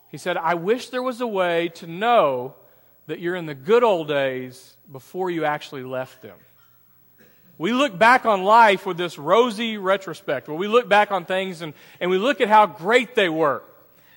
He 0.09 0.17
said, 0.17 0.37
I 0.37 0.55
wish 0.55 0.89
there 0.89 1.03
was 1.03 1.21
a 1.21 1.27
way 1.27 1.69
to 1.75 1.87
know 1.87 2.55
that 3.07 3.19
you're 3.19 3.35
in 3.35 3.45
the 3.45 3.55
good 3.55 3.83
old 3.83 4.07
days 4.07 4.75
before 4.91 5.29
you 5.29 5.45
actually 5.45 5.83
left 5.83 6.21
them. 6.21 6.37
We 7.57 7.73
look 7.73 7.97
back 7.97 8.25
on 8.25 8.43
life 8.43 8.85
with 8.85 8.97
this 8.97 9.19
rosy 9.19 9.77
retrospect, 9.77 10.47
where 10.47 10.57
we 10.57 10.67
look 10.67 10.89
back 10.89 11.11
on 11.11 11.25
things 11.25 11.61
and, 11.61 11.73
and 11.99 12.09
we 12.09 12.17
look 12.17 12.41
at 12.41 12.47
how 12.47 12.65
great 12.65 13.13
they 13.13 13.29
were. 13.29 13.61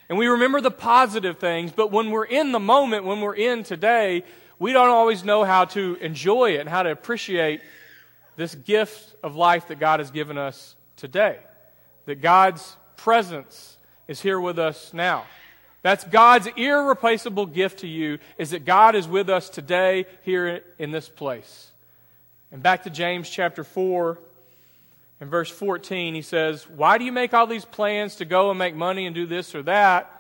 And 0.09 0.19
we 0.19 0.27
remember 0.27 0.61
the 0.61 0.71
positive 0.71 1.39
things, 1.39 1.71
but 1.73 1.91
when 1.91 2.11
we're 2.11 2.25
in 2.25 2.53
the 2.53 2.61
moment, 2.61 3.05
when 3.05 3.21
we're 3.21 3.35
in 3.35 3.63
today, 3.63 4.25
we 4.59 4.73
don't 4.73 4.91
always 4.91 5.25
know 5.25 5.45
how 5.45 5.65
to 5.67 5.97
enjoy 6.01 6.53
it 6.53 6.61
and 6.61 6.69
how 6.69 6.83
to 6.83 6.91
appreciate 6.91 7.61
this 8.37 8.55
gift 8.55 9.15
of 9.23 9.37
life 9.37 9.69
that 9.69 9.79
God 9.79 10.01
has 10.01 10.11
given 10.11 10.39
us 10.39 10.77
today. 10.97 11.39
That 12.07 12.21
God's 12.21 12.77
presence 12.97 13.77
is 14.09 14.21
here 14.21 14.41
with 14.41 14.59
us 14.59 14.93
now. 14.93 15.25
That's 15.83 16.05
God's 16.05 16.49
irreplaceable 16.57 17.47
gift 17.47 17.81
to 17.81 17.87
you 17.87 18.19
is 18.39 18.51
that 18.51 18.65
God 18.65 18.95
is 18.95 19.07
with 19.07 19.29
us 19.29 19.51
today 19.51 20.07
here 20.23 20.63
in 20.79 20.91
this 20.91 21.09
place. 21.09 21.71
And 22.51 22.63
back 22.63 22.85
to 22.85 22.91
James 22.91 23.29
chapter 23.29 23.65
4 23.65 24.19
and 25.21 25.31
verse 25.31 25.51
14, 25.51 26.15
he 26.15 26.23
says, 26.23 26.69
Why 26.69 26.97
do 26.99 27.05
you 27.05 27.13
make 27.13 27.35
all 27.35 27.47
these 27.47 27.65
plans 27.65 28.17
to 28.17 28.25
go 28.25 28.51
and 28.51 28.59
make 28.59 28.75
money 28.75 29.07
and 29.07 29.15
do 29.15 29.27
this 29.27 29.55
or 29.55 29.63
that 29.65 30.11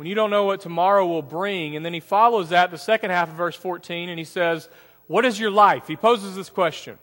when 0.00 0.06
you 0.06 0.14
don't 0.14 0.30
know 0.30 0.44
what 0.44 0.62
tomorrow 0.62 1.06
will 1.06 1.20
bring? 1.20 1.76
And 1.76 1.84
then 1.84 1.92
he 1.92 2.00
follows 2.00 2.48
that, 2.48 2.70
the 2.70 2.78
second 2.78 3.10
half 3.10 3.28
of 3.28 3.34
verse 3.34 3.54
14, 3.54 4.08
and 4.08 4.18
he 4.18 4.24
says, 4.24 4.66
What 5.08 5.26
is 5.26 5.38
your 5.38 5.50
life? 5.50 5.86
He 5.86 5.94
poses 5.94 6.34
this 6.34 6.48
question. 6.48 6.96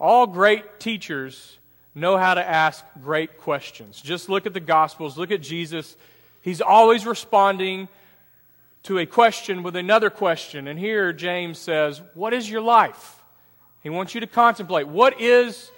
All 0.00 0.26
great 0.26 0.80
teachers 0.80 1.58
know 1.94 2.16
how 2.16 2.32
to 2.32 2.42
ask 2.42 2.82
great 3.02 3.36
questions. 3.36 4.00
Just 4.00 4.30
look 4.30 4.46
at 4.46 4.54
the 4.54 4.60
Gospels, 4.60 5.18
look 5.18 5.30
at 5.30 5.42
Jesus. 5.42 5.98
He's 6.40 6.62
always 6.62 7.04
responding 7.04 7.88
to 8.84 8.96
a 8.96 9.04
question 9.04 9.62
with 9.62 9.76
another 9.76 10.08
question. 10.08 10.66
And 10.66 10.78
here 10.78 11.12
James 11.12 11.58
says, 11.58 12.00
What 12.14 12.32
is 12.32 12.48
your 12.48 12.62
life? 12.62 13.22
He 13.82 13.90
wants 13.90 14.14
you 14.14 14.22
to 14.22 14.26
contemplate. 14.26 14.88
What 14.88 15.20
is 15.20 15.70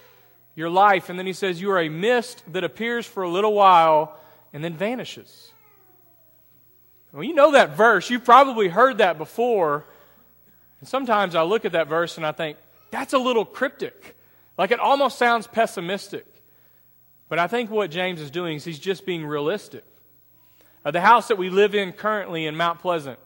your 0.54 0.70
life? 0.70 1.08
And 1.08 1.18
then 1.18 1.26
he 1.26 1.32
says, 1.32 1.60
You 1.60 1.72
are 1.72 1.80
a 1.80 1.88
mist 1.88 2.44
that 2.52 2.62
appears 2.62 3.04
for 3.04 3.24
a 3.24 3.28
little 3.28 3.52
while 3.52 4.16
and 4.52 4.62
then 4.62 4.74
vanishes. 4.74 5.50
Well, 7.16 7.24
you 7.24 7.32
know 7.32 7.52
that 7.52 7.74
verse. 7.74 8.10
You've 8.10 8.26
probably 8.26 8.68
heard 8.68 8.98
that 8.98 9.16
before. 9.16 9.86
And 10.80 10.88
sometimes 10.88 11.34
I 11.34 11.44
look 11.44 11.64
at 11.64 11.72
that 11.72 11.88
verse 11.88 12.18
and 12.18 12.26
I 12.26 12.32
think, 12.32 12.58
that's 12.90 13.14
a 13.14 13.18
little 13.18 13.46
cryptic. 13.46 14.14
Like 14.58 14.70
it 14.70 14.78
almost 14.78 15.16
sounds 15.18 15.46
pessimistic. 15.46 16.26
But 17.30 17.38
I 17.38 17.46
think 17.46 17.70
what 17.70 17.90
James 17.90 18.20
is 18.20 18.30
doing 18.30 18.56
is 18.56 18.64
he's 18.64 18.78
just 18.78 19.06
being 19.06 19.24
realistic. 19.24 19.82
Uh, 20.84 20.90
the 20.90 21.00
house 21.00 21.28
that 21.28 21.38
we 21.38 21.48
live 21.48 21.74
in 21.74 21.92
currently 21.92 22.44
in 22.44 22.54
Mount 22.54 22.80
Pleasant, 22.80 23.18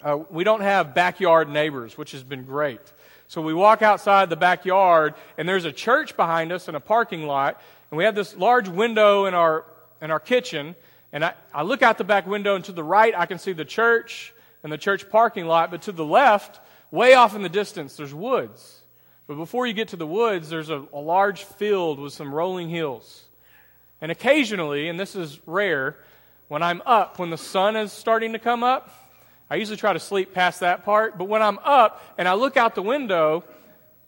uh, 0.00 0.18
we 0.30 0.44
don't 0.44 0.60
have 0.60 0.94
backyard 0.94 1.48
neighbors, 1.48 1.98
which 1.98 2.12
has 2.12 2.22
been 2.22 2.44
great. 2.44 2.80
So 3.26 3.42
we 3.42 3.52
walk 3.52 3.82
outside 3.82 4.30
the 4.30 4.36
backyard, 4.36 5.14
and 5.36 5.48
there's 5.48 5.64
a 5.64 5.72
church 5.72 6.16
behind 6.16 6.52
us 6.52 6.68
and 6.68 6.76
a 6.76 6.80
parking 6.80 7.26
lot, 7.26 7.60
and 7.90 7.98
we 7.98 8.04
have 8.04 8.14
this 8.14 8.36
large 8.36 8.68
window 8.68 9.24
in 9.24 9.34
our, 9.34 9.64
in 10.00 10.12
our 10.12 10.20
kitchen. 10.20 10.76
And 11.12 11.24
I, 11.24 11.34
I 11.54 11.62
look 11.62 11.82
out 11.82 11.98
the 11.98 12.04
back 12.04 12.26
window, 12.26 12.54
and 12.54 12.64
to 12.66 12.72
the 12.72 12.84
right, 12.84 13.14
I 13.16 13.26
can 13.26 13.38
see 13.38 13.52
the 13.52 13.64
church 13.64 14.32
and 14.62 14.72
the 14.72 14.78
church 14.78 15.08
parking 15.08 15.46
lot, 15.46 15.70
but 15.70 15.82
to 15.82 15.92
the 15.92 16.04
left, 16.04 16.60
way 16.90 17.14
off 17.14 17.34
in 17.34 17.42
the 17.42 17.48
distance, 17.48 17.96
there's 17.96 18.14
woods. 18.14 18.82
But 19.26 19.36
before 19.36 19.66
you 19.66 19.72
get 19.72 19.88
to 19.88 19.96
the 19.96 20.06
woods, 20.06 20.48
there's 20.48 20.70
a, 20.70 20.84
a 20.92 20.98
large 20.98 21.44
field 21.44 21.98
with 21.98 22.12
some 22.12 22.34
rolling 22.34 22.68
hills. 22.68 23.24
And 24.00 24.10
occasionally, 24.10 24.88
and 24.88 24.98
this 24.98 25.14
is 25.14 25.38
rare, 25.46 25.96
when 26.48 26.62
I'm 26.62 26.82
up, 26.86 27.18
when 27.18 27.30
the 27.30 27.38
sun 27.38 27.76
is 27.76 27.92
starting 27.92 28.32
to 28.32 28.38
come 28.38 28.62
up, 28.62 28.90
I 29.50 29.56
usually 29.56 29.76
try 29.76 29.92
to 29.92 30.00
sleep 30.00 30.32
past 30.34 30.60
that 30.60 30.84
part. 30.84 31.18
But 31.18 31.24
when 31.24 31.42
I'm 31.42 31.58
up 31.64 32.02
and 32.16 32.26
I 32.28 32.34
look 32.34 32.56
out 32.56 32.74
the 32.74 32.82
window 32.82 33.44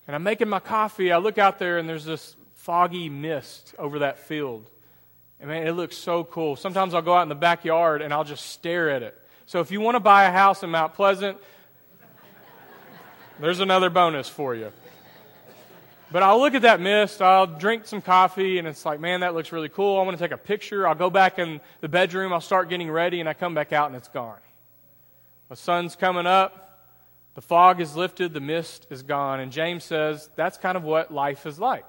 and 0.07 0.15
I'm 0.15 0.23
making 0.23 0.49
my 0.49 0.61
coffee, 0.61 1.13
I 1.13 1.19
look 1.19 1.39
out 1.39 1.59
there 1.59 1.79
and 1.79 1.89
there's 1.89 2.05
this 2.05 2.37
foggy 2.55 3.09
mist 3.09 3.75
over 3.79 4.01
that 4.01 4.19
field. 4.19 4.71
And 5.41 5.49
man, 5.49 5.67
it 5.67 5.73
looks 5.73 5.97
so 5.97 6.25
cool. 6.25 6.55
Sometimes 6.57 6.93
I'll 6.95 7.03
go 7.03 7.15
out 7.15 7.23
in 7.23 7.31
the 7.31 7.35
backyard 7.35 8.03
and 8.03 8.13
I'll 8.13 8.25
just 8.25 8.51
stare 8.51 8.91
at 8.91 9.03
it. 9.03 9.17
So 9.47 9.61
if 9.61 9.71
you 9.71 9.81
want 9.81 9.97
to 9.97 10.01
buy 10.01 10.25
a 10.25 10.31
house 10.31 10.63
in 10.63 10.71
Mount 10.71 10.95
Pleasant, 10.95 11.39
there's 13.41 13.61
another 13.61 13.89
bonus 13.89 14.29
for 14.29 14.55
you. 14.55 14.71
But 16.13 16.23
I'll 16.23 16.41
look 16.41 16.55
at 16.55 16.63
that 16.63 16.81
mist, 16.81 17.23
I'll 17.23 17.47
drink 17.47 17.87
some 17.87 18.03
coffee, 18.03 18.59
and 18.59 18.67
it's 18.67 18.85
like, 18.85 18.99
man, 18.99 19.21
that 19.21 19.33
looks 19.33 19.53
really 19.53 19.69
cool. 19.69 19.99
I 19.99 20.03
want 20.03 20.19
to 20.19 20.23
take 20.23 20.33
a 20.33 20.37
picture. 20.37 20.87
I'll 20.87 20.95
go 20.97 21.09
back 21.09 21.39
in 21.39 21.61
the 21.81 21.89
bedroom, 21.89 22.33
I'll 22.33 22.41
start 22.41 22.69
getting 22.69 22.91
ready, 22.91 23.21
and 23.21 23.29
I 23.29 23.33
come 23.33 23.55
back 23.55 23.73
out 23.73 23.87
and 23.87 23.97
it's 23.97 24.09
gone. 24.09 24.39
The 25.49 25.57
sun's 25.57 25.97
coming 25.97 26.27
up, 26.27 26.89
the 27.35 27.41
fog 27.41 27.81
is 27.81 27.97
lifted, 27.97 28.35
the 28.35 28.41
mist 28.41 28.89
is 28.91 29.03
gone. 29.03 29.41
And 29.41 29.53
James 29.53 29.85
says 29.85 30.29
that's 30.37 30.59
kind 30.59 30.77
of 30.77 30.83
what 30.83 31.13
life 31.13 31.47
is 31.47 31.59
like. 31.59 31.87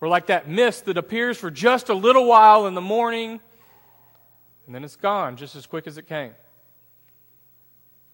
We're 0.00 0.08
like 0.08 0.26
that 0.26 0.48
mist 0.48 0.84
that 0.84 0.96
appears 0.96 1.38
for 1.38 1.50
just 1.50 1.88
a 1.88 1.94
little 1.94 2.26
while 2.26 2.66
in 2.66 2.74
the 2.74 2.80
morning, 2.80 3.40
and 4.66 4.74
then 4.74 4.84
it's 4.84 4.96
gone 4.96 5.36
just 5.36 5.56
as 5.56 5.66
quick 5.66 5.86
as 5.86 5.98
it 5.98 6.06
came. 6.06 6.34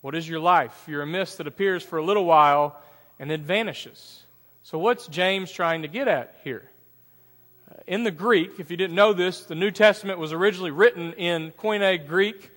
What 0.01 0.15
is 0.15 0.29
your 0.29 0.41
life? 0.41 0.85
You're 0.87 1.03
a 1.03 1.07
mist 1.07 1.39
that 1.39 1.47
appears 1.47 1.83
for 1.83 1.99
a 1.99 2.05
little 2.05 2.25
while 2.25 2.81
and 3.19 3.31
then 3.31 3.43
vanishes. 3.43 4.23
So, 4.63 4.79
what's 4.79 5.07
James 5.09 5.51
trying 5.51 5.83
to 5.83 5.89
get 5.89 6.09
at 6.09 6.41
here? 6.45 6.71
Uh, 7.71 7.77
in 7.87 8.05
the 8.05 8.11
Greek, 8.11 8.59
if 8.59 8.71
you 8.71 8.77
didn't 8.77 8.95
know 8.95 9.13
this, 9.13 9.45
the 9.45 9.55
New 9.55 9.71
Testament 9.71 10.19
was 10.19 10.33
originally 10.33 10.71
written 10.71 11.13
in 11.15 11.53
Koine 11.53 12.07
Greek. 12.07 12.51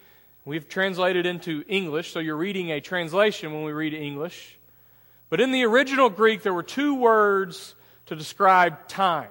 We've 0.46 0.70
translated 0.70 1.26
into 1.26 1.66
English, 1.68 2.12
so 2.12 2.20
you're 2.20 2.38
reading 2.38 2.72
a 2.72 2.80
translation 2.80 3.54
when 3.54 3.64
we 3.64 3.74
read 3.74 3.94
English. 3.94 4.58
But 5.30 5.42
in 5.42 5.52
the 5.52 5.66
original 5.66 6.10
Greek, 6.10 6.44
there 6.44 6.54
were 6.54 6.64
two 6.64 6.96
words 6.96 7.76
to 8.08 8.16
describe 8.16 8.88
time. 8.88 9.30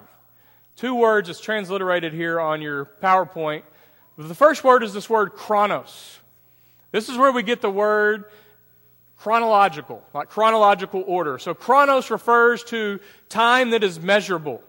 Two 0.76 0.94
words 0.94 1.28
is 1.28 1.40
transliterated 1.40 2.12
here 2.12 2.38
on 2.40 2.62
your 2.62 2.84
PowerPoint. 3.02 3.62
The 4.18 4.34
first 4.34 4.64
word 4.64 4.82
is 4.82 4.92
this 4.92 5.10
word 5.10 5.32
chronos. 5.32 6.18
This 6.92 7.08
is 7.08 7.18
where 7.18 7.32
we 7.32 7.42
get 7.42 7.60
the 7.60 7.70
word 7.70 8.24
chronological, 9.18 10.02
like 10.14 10.28
chronological 10.28 11.02
order. 11.06 11.38
So 11.38 11.54
chronos 11.54 12.10
refers 12.10 12.62
to 12.64 13.00
time 13.28 13.70
that 13.70 13.82
is 13.82 13.98
measurable. 13.98 14.62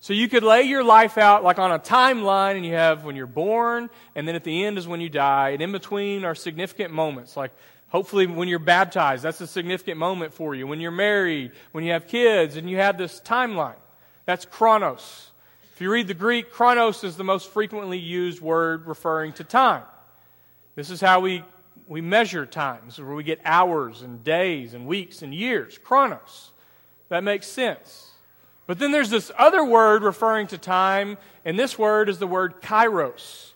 So 0.00 0.12
you 0.12 0.28
could 0.28 0.42
lay 0.42 0.62
your 0.62 0.84
life 0.84 1.18
out 1.18 1.42
like 1.42 1.58
on 1.58 1.72
a 1.72 1.78
timeline, 1.78 2.56
and 2.56 2.64
you 2.64 2.74
have 2.74 3.04
when 3.04 3.16
you're 3.16 3.26
born, 3.26 3.88
and 4.14 4.28
then 4.28 4.34
at 4.34 4.44
the 4.44 4.64
end 4.64 4.78
is 4.78 4.86
when 4.86 5.00
you 5.00 5.08
die, 5.08 5.50
and 5.50 5.62
in 5.62 5.72
between 5.72 6.24
are 6.24 6.34
significant 6.34 6.92
moments, 6.92 7.36
like 7.36 7.52
hopefully 7.96 8.26
when 8.26 8.46
you're 8.46 8.58
baptized, 8.58 9.22
that's 9.22 9.40
a 9.40 9.46
significant 9.46 9.96
moment 9.96 10.34
for 10.34 10.54
you. 10.54 10.66
When 10.66 10.80
you're 10.80 10.90
married, 10.90 11.52
when 11.72 11.82
you 11.82 11.92
have 11.92 12.06
kids, 12.06 12.56
and 12.56 12.68
you 12.68 12.76
have 12.76 12.98
this 12.98 13.22
timeline. 13.24 13.80
That's 14.26 14.44
chronos. 14.44 15.30
If 15.72 15.80
you 15.80 15.90
read 15.90 16.06
the 16.06 16.12
Greek, 16.12 16.50
chronos 16.50 17.04
is 17.04 17.16
the 17.16 17.24
most 17.24 17.48
frequently 17.50 17.96
used 17.96 18.42
word 18.42 18.86
referring 18.86 19.32
to 19.34 19.44
time. 19.44 19.84
This 20.74 20.90
is 20.90 21.00
how 21.00 21.20
we 21.20 21.42
we 21.88 22.02
measure 22.02 22.44
times, 22.44 22.98
where 22.98 23.14
we 23.14 23.24
get 23.24 23.40
hours 23.46 24.02
and 24.02 24.22
days 24.22 24.74
and 24.74 24.86
weeks 24.86 25.22
and 25.22 25.32
years, 25.32 25.78
chronos. 25.78 26.50
That 27.08 27.24
makes 27.24 27.46
sense. 27.46 28.10
But 28.66 28.78
then 28.78 28.92
there's 28.92 29.08
this 29.08 29.32
other 29.38 29.64
word 29.64 30.02
referring 30.02 30.48
to 30.48 30.58
time, 30.58 31.16
and 31.46 31.58
this 31.58 31.78
word 31.78 32.10
is 32.10 32.18
the 32.18 32.26
word 32.26 32.60
kairos. 32.60 33.52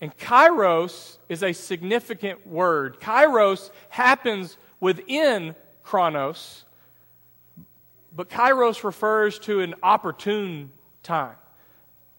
And 0.00 0.16
kairos 0.16 1.18
is 1.28 1.42
a 1.42 1.52
significant 1.52 2.46
word. 2.46 3.00
Kairos 3.00 3.70
happens 3.88 4.56
within 4.78 5.54
chronos, 5.82 6.64
but 8.14 8.28
kairos 8.28 8.84
refers 8.84 9.38
to 9.40 9.60
an 9.60 9.74
opportune 9.82 10.70
time 11.02 11.36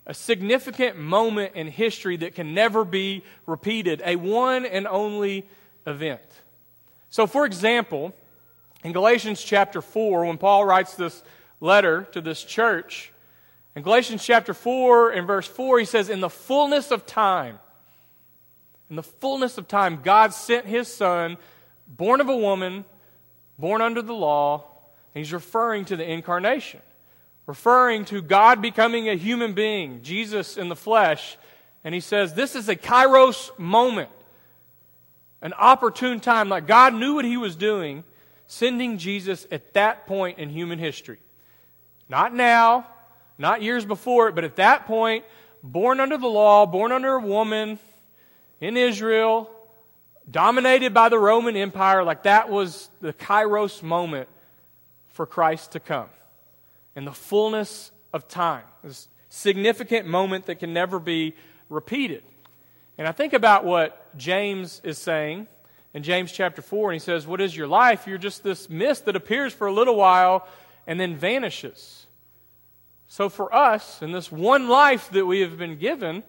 a 0.07 0.13
significant 0.13 0.97
moment 0.97 1.53
in 1.53 1.67
history 1.67 2.15
that 2.15 2.33
can 2.33 2.53
never 2.53 2.85
be 2.85 3.23
repeated, 3.45 4.01
a 4.05 4.15
one 4.15 4.65
and 4.65 4.87
only 4.87 5.45
event. 5.85 6.21
So, 7.09 7.27
for 7.27 7.45
example, 7.45 8.13
in 8.83 8.93
Galatians 8.93 9.43
chapter 9.43 9.81
4, 9.81 10.25
when 10.25 10.37
Paul 10.37 10.65
writes 10.65 10.95
this 10.95 11.21
letter 11.59 12.07
to 12.13 12.21
this 12.21 12.41
church, 12.41 13.11
in 13.75 13.83
Galatians 13.83 14.23
chapter 14.23 14.53
4 14.53 15.11
and 15.11 15.27
verse 15.27 15.45
4, 15.45 15.79
he 15.79 15.85
says, 15.85 16.09
In 16.09 16.21
the 16.21 16.29
fullness 16.29 16.89
of 16.89 17.05
time, 17.05 17.59
in 18.89 18.95
the 18.95 19.03
fullness 19.03 19.57
of 19.57 19.67
time, 19.67 20.01
God 20.03 20.33
sent 20.33 20.65
his 20.65 20.87
son, 20.87 21.37
born 21.87 22.21
of 22.21 22.29
a 22.29 22.37
woman, 22.37 22.85
born 23.57 23.81
under 23.81 24.01
the 24.01 24.13
law, 24.13 24.65
and 25.13 25.23
he's 25.23 25.33
referring 25.33 25.85
to 25.85 25.95
the 25.95 26.09
incarnation 26.09 26.81
referring 27.47 28.03
to 28.05 28.21
God 28.21 28.61
becoming 28.61 29.09
a 29.09 29.15
human 29.15 29.53
being, 29.53 30.03
Jesus 30.03 30.57
in 30.57 30.69
the 30.69 30.75
flesh, 30.75 31.37
And 31.83 31.95
he 31.95 32.01
says, 32.01 32.33
This 32.33 32.55
is 32.55 32.69
a 32.69 32.75
kairos 32.75 33.57
moment, 33.57 34.09
an 35.41 35.53
opportune 35.57 36.19
time. 36.19 36.49
Like 36.49 36.67
God 36.67 36.93
knew 36.93 37.15
what 37.15 37.25
he 37.25 37.37
was 37.37 37.55
doing, 37.55 38.03
sending 38.45 38.97
Jesus 38.97 39.47
at 39.51 39.73
that 39.73 40.05
point 40.05 40.37
in 40.37 40.49
human 40.49 40.77
history. 40.77 41.19
Not 42.09 42.33
now, 42.33 42.87
not 43.37 43.61
years 43.61 43.85
before 43.85 44.27
it, 44.27 44.35
but 44.35 44.43
at 44.43 44.57
that 44.57 44.85
point, 44.85 45.23
born 45.63 45.99
under 45.99 46.17
the 46.17 46.27
law, 46.27 46.65
born 46.65 46.91
under 46.91 47.15
a 47.15 47.21
woman 47.21 47.79
in 48.59 48.77
Israel, 48.77 49.49
dominated 50.29 50.93
by 50.93 51.09
the 51.09 51.19
Roman 51.19 51.55
Empire, 51.55 52.03
like 52.03 52.23
that 52.23 52.49
was 52.49 52.89
the 53.01 53.13
kairos 53.13 53.83
moment 53.83 54.27
for 55.07 55.25
Christ 55.25 55.73
to 55.73 55.79
come. 55.79 56.09
In 56.95 57.05
the 57.05 57.13
fullness 57.13 57.91
of 58.13 58.27
time. 58.27 58.63
This 58.83 59.07
significant 59.29 60.07
moment 60.07 60.45
that 60.47 60.55
can 60.55 60.73
never 60.73 60.99
be 60.99 61.35
repeated. 61.69 62.23
And 62.97 63.07
I 63.07 63.11
think 63.11 63.33
about 63.33 63.65
what 63.65 64.17
James 64.17 64.81
is 64.83 64.97
saying 64.97 65.47
in 65.93 66.03
James 66.03 66.31
chapter 66.31 66.61
4, 66.61 66.91
and 66.91 66.95
he 66.95 67.03
says, 67.03 67.27
What 67.27 67.41
is 67.41 67.55
your 67.55 67.67
life? 67.67 68.07
You're 68.07 68.17
just 68.17 68.43
this 68.43 68.69
mist 68.69 69.05
that 69.05 69.15
appears 69.15 69.53
for 69.53 69.67
a 69.67 69.71
little 69.71 69.95
while 69.95 70.47
and 70.85 70.99
then 70.99 71.15
vanishes. 71.15 72.07
So 73.07 73.29
for 73.29 73.53
us, 73.53 74.01
in 74.01 74.11
this 74.11 74.31
one 74.31 74.67
life 74.67 75.09
that 75.11 75.25
we 75.25 75.41
have 75.41 75.57
been 75.57 75.77
given, 75.77 76.23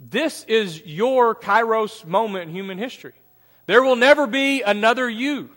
this 0.00 0.44
is 0.44 0.84
your 0.84 1.34
kairos 1.34 2.04
moment 2.04 2.48
in 2.48 2.54
human 2.54 2.78
history. 2.78 3.14
There 3.66 3.82
will 3.82 3.96
never 3.96 4.26
be 4.26 4.62
another 4.62 5.08
you. 5.08 5.50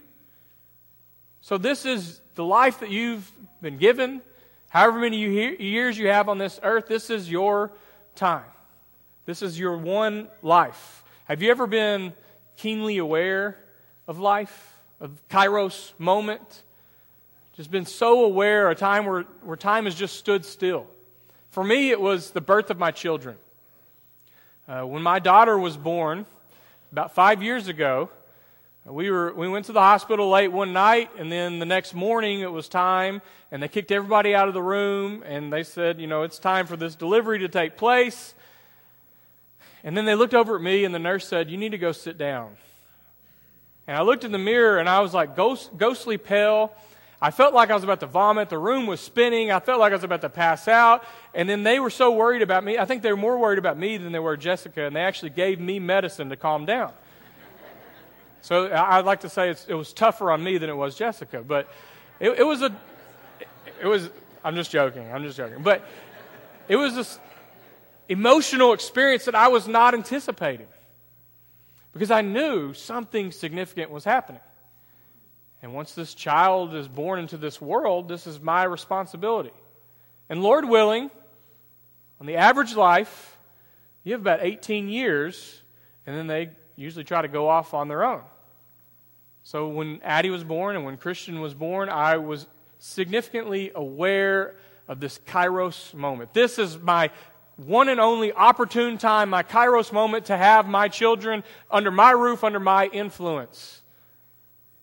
So 1.42 1.58
this 1.58 1.86
is 1.86 2.22
the 2.36 2.44
life 2.44 2.80
that 2.80 2.90
you've 2.90 3.30
been 3.62 3.78
given. 3.78 4.22
However 4.70 5.00
many 5.00 5.18
years 5.18 5.98
you 5.98 6.08
have 6.08 6.30
on 6.30 6.38
this 6.38 6.60
earth, 6.64 6.88
this 6.88 7.10
is 7.10 7.30
your 7.30 7.72
time. 8.16 8.46
This 9.26 9.42
is 9.42 9.60
your 9.60 9.78
one 9.78 10.30
life. 10.42 11.04
Have 11.26 11.42
you 11.42 11.52
ever 11.52 11.68
been 11.68 12.14
keenly 12.56 12.98
aware 12.98 13.58
of 14.08 14.20
life, 14.20 14.78
of 15.02 15.22
Kairos 15.30 15.92
moment? 15.98 16.64
Just 17.56 17.72
been 17.72 17.86
so 17.86 18.24
aware, 18.24 18.70
a 18.70 18.76
time 18.76 19.06
where, 19.06 19.24
where 19.44 19.58
time 19.58 19.86
has 19.86 19.96
just 19.96 20.16
stood 20.16 20.46
still. 20.46 20.88
For 21.50 21.64
me, 21.64 21.90
it 21.90 22.00
was 22.00 22.32
the 22.32 22.42
birth 22.42 22.70
of 22.70 22.78
my 22.78 22.92
children. 22.92 23.36
Uh, 24.68 24.82
when 24.82 25.02
my 25.02 25.18
daughter 25.18 25.58
was 25.58 25.78
born, 25.78 26.26
about 26.92 27.16
five 27.16 27.42
years 27.42 27.70
ago, 27.70 28.10
we, 28.84 29.10
were, 29.10 29.34
we 29.34 29.48
went 29.48 29.68
to 29.68 29.72
the 29.72 29.80
hospital 29.80 30.30
late 30.30 30.50
one 30.50 30.74
night, 30.74 31.10
and 31.18 31.32
then 31.32 31.60
the 31.60 31.66
next 31.66 31.94
morning 31.94 32.42
it 32.42 32.52
was 32.52 32.68
time, 32.68 33.22
and 33.50 33.64
they 33.64 33.70
kicked 33.70 33.94
everybody 33.94 34.36
out 34.36 34.50
of 34.50 34.54
the 34.54 34.62
room, 34.62 35.24
and 35.26 35.54
they 35.54 35.64
said, 35.64 36.02
you 36.02 36.08
know, 36.08 36.24
it's 36.24 36.38
time 36.38 36.68
for 36.68 36.76
this 36.76 36.96
delivery 36.96 37.40
to 37.40 37.48
take 37.48 37.78
place. 37.78 38.36
And 39.86 39.96
then 39.96 40.04
they 40.04 40.16
looked 40.16 40.34
over 40.34 40.58
at 40.58 40.62
me, 40.62 40.84
and 40.84 40.94
the 40.94 41.00
nurse 41.00 41.26
said, 41.26 41.50
You 41.50 41.56
need 41.56 41.72
to 41.72 41.78
go 41.78 41.94
sit 41.94 42.18
down. 42.18 42.58
And 43.88 43.96
I 43.96 44.02
looked 44.02 44.26
in 44.26 44.34
the 44.34 44.38
mirror, 44.38 44.80
and 44.80 44.90
I 44.90 45.00
was 45.00 45.14
like 45.14 45.38
ghost, 45.38 45.78
ghostly 45.78 46.18
pale. 46.18 46.74
I 47.20 47.32
felt 47.32 47.54
like 47.54 47.72
I 47.72 47.74
was 47.74 47.84
about 47.84 48.00
to 48.02 48.06
vomit. 48.06 48.50
The 48.50 48.60
room 48.60 48.86
was 48.86 49.00
spinning. 49.00 49.52
I 49.52 49.60
felt 49.60 49.80
like 49.80 49.92
I 49.92 49.96
was 49.96 50.04
about 50.04 50.22
to 50.22 50.30
pass 50.30 50.68
out. 50.68 51.04
And 51.34 51.50
then 51.50 51.64
they 51.64 51.80
were 51.80 51.90
so 51.90 52.12
worried 52.12 52.44
about 52.44 52.64
me. 52.64 52.78
I 52.78 52.86
think 52.86 53.02
they 53.02 53.12
were 53.12 53.18
more 53.18 53.38
worried 53.40 53.58
about 53.58 53.78
me 53.78 53.98
than 53.98 54.12
they 54.12 54.20
were 54.20 54.38
Jessica, 54.38 54.84
and 54.84 54.96
they 54.96 55.02
actually 55.02 55.32
gave 55.32 55.60
me 55.60 55.80
medicine 55.80 56.30
to 56.30 56.36
calm 56.36 56.66
down. 56.66 56.94
So 58.42 58.72
I'd 58.72 59.06
like 59.06 59.22
to 59.22 59.30
say 59.30 59.50
it 59.50 59.74
was 59.74 59.94
tougher 59.94 60.32
on 60.32 60.44
me 60.44 60.60
than 60.60 60.70
it 60.70 60.78
was 60.78 60.96
Jessica. 60.96 61.42
But 61.42 61.68
it, 62.20 62.30
it 62.32 62.44
was 62.44 62.62
a, 62.62 62.76
it 63.82 63.88
was, 63.88 64.10
I'm 64.44 64.56
just 64.56 64.70
joking. 64.70 65.12
I'm 65.12 65.24
just 65.24 65.38
joking. 65.38 65.64
But 65.64 65.84
it 66.68 66.76
was 66.76 66.94
this 66.96 67.20
emotional 68.08 68.74
experience 68.74 69.26
that 69.26 69.36
I 69.36 69.48
was 69.48 69.68
not 69.68 69.96
anticipating 69.96 70.68
because 71.94 72.12
I 72.12 72.22
knew 72.22 72.74
something 72.74 73.32
significant 73.32 73.90
was 73.90 74.04
happening. 74.04 74.42
And 75.62 75.74
once 75.74 75.94
this 75.94 76.14
child 76.14 76.76
is 76.76 76.88
born 76.88 77.20
into 77.20 77.38
this 77.38 77.60
world, 77.60 78.08
this 78.08 78.28
is 78.28 78.40
my 78.40 78.64
responsibility. 78.64 79.54
And 80.30 80.44
Lord 80.44 80.66
willing, 80.66 81.10
on 82.20 82.28
the 82.28 82.36
average 82.36 82.76
life, 82.76 83.38
you 84.04 84.14
have 84.14 84.22
about 84.22 84.40
18 84.42 84.90
years, 84.90 85.62
and 86.06 86.16
then 86.16 86.28
they 86.28 86.52
usually 86.76 87.04
try 87.04 87.22
to 87.22 87.28
go 87.28 87.48
off 87.48 87.74
on 87.74 87.88
their 87.88 88.04
own. 88.04 88.22
So 89.44 89.68
when 89.70 90.02
Addie 90.04 90.30
was 90.30 90.44
born 90.44 90.76
and 90.76 90.86
when 90.86 90.98
Christian 90.98 91.40
was 91.40 91.54
born, 91.54 91.90
I 91.90 92.18
was 92.18 92.48
significantly 92.80 93.72
aware 93.74 94.56
of 94.88 95.00
this 95.00 95.20
kairos 95.20 95.94
moment. 95.94 96.34
This 96.34 96.60
is 96.60 96.78
my 96.78 97.10
one 97.56 97.90
and 97.90 98.00
only 98.00 98.32
opportune 98.34 98.98
time, 98.98 99.30
my 99.30 99.44
kairos 99.44 99.92
moment 99.92 100.26
to 100.26 100.38
have 100.38 100.68
my 100.68 100.88
children 100.88 101.44
under 101.72 101.90
my 101.90 102.12
roof, 102.12 102.44
under 102.44 102.60
my 102.60 102.88
influence. 102.88 103.77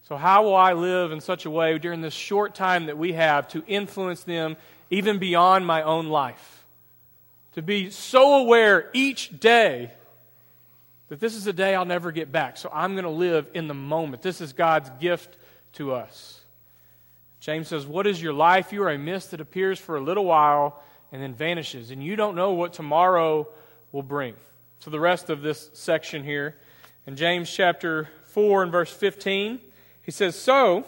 So, 0.08 0.18
how 0.18 0.42
will 0.42 0.54
I 0.54 0.74
live 0.74 1.12
in 1.12 1.20
such 1.22 1.46
a 1.46 1.50
way 1.50 1.78
during 1.78 2.02
this 2.02 2.12
short 2.12 2.54
time 2.54 2.86
that 2.86 2.98
we 2.98 3.14
have 3.14 3.48
to 3.48 3.64
influence 3.66 4.22
them 4.22 4.58
even 4.90 5.18
beyond 5.18 5.66
my 5.66 5.82
own 5.82 6.08
life? 6.08 6.66
To 7.54 7.62
be 7.62 7.88
so 7.88 8.40
aware 8.40 8.90
each 8.92 9.40
day 9.40 9.90
that 11.08 11.20
this 11.20 11.34
is 11.34 11.46
a 11.46 11.54
day 11.54 11.74
I'll 11.74 11.86
never 11.86 12.12
get 12.12 12.30
back. 12.30 12.58
So, 12.58 12.70
I'm 12.70 12.92
going 12.92 13.04
to 13.04 13.10
live 13.10 13.48
in 13.54 13.66
the 13.66 13.74
moment. 13.74 14.20
This 14.20 14.42
is 14.42 14.52
God's 14.52 14.90
gift 15.00 15.38
to 15.74 15.94
us. 15.94 16.42
James 17.40 17.68
says, 17.68 17.86
What 17.86 18.06
is 18.06 18.20
your 18.20 18.34
life? 18.34 18.74
You 18.74 18.82
are 18.82 18.90
a 18.90 18.98
mist 18.98 19.30
that 19.30 19.40
appears 19.40 19.78
for 19.78 19.96
a 19.96 20.00
little 20.02 20.26
while 20.26 20.82
and 21.12 21.22
then 21.22 21.32
vanishes. 21.32 21.90
And 21.90 22.04
you 22.04 22.14
don't 22.14 22.36
know 22.36 22.52
what 22.52 22.74
tomorrow 22.74 23.48
will 23.90 24.02
bring. 24.02 24.34
So, 24.80 24.90
the 24.90 25.00
rest 25.00 25.30
of 25.30 25.40
this 25.40 25.70
section 25.72 26.24
here 26.24 26.56
in 27.06 27.16
James 27.16 27.50
chapter 27.50 28.10
4 28.24 28.64
and 28.64 28.72
verse 28.72 28.92
15, 28.92 29.60
he 30.04 30.10
says, 30.10 30.36
So, 30.36 30.84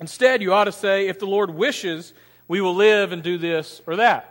instead, 0.00 0.42
you 0.42 0.52
ought 0.52 0.64
to 0.64 0.72
say, 0.72 1.08
If 1.08 1.18
the 1.18 1.26
Lord 1.26 1.50
wishes, 1.50 2.14
we 2.48 2.60
will 2.60 2.74
live 2.74 3.12
and 3.12 3.22
do 3.22 3.38
this 3.38 3.80
or 3.86 3.96
that. 3.96 4.28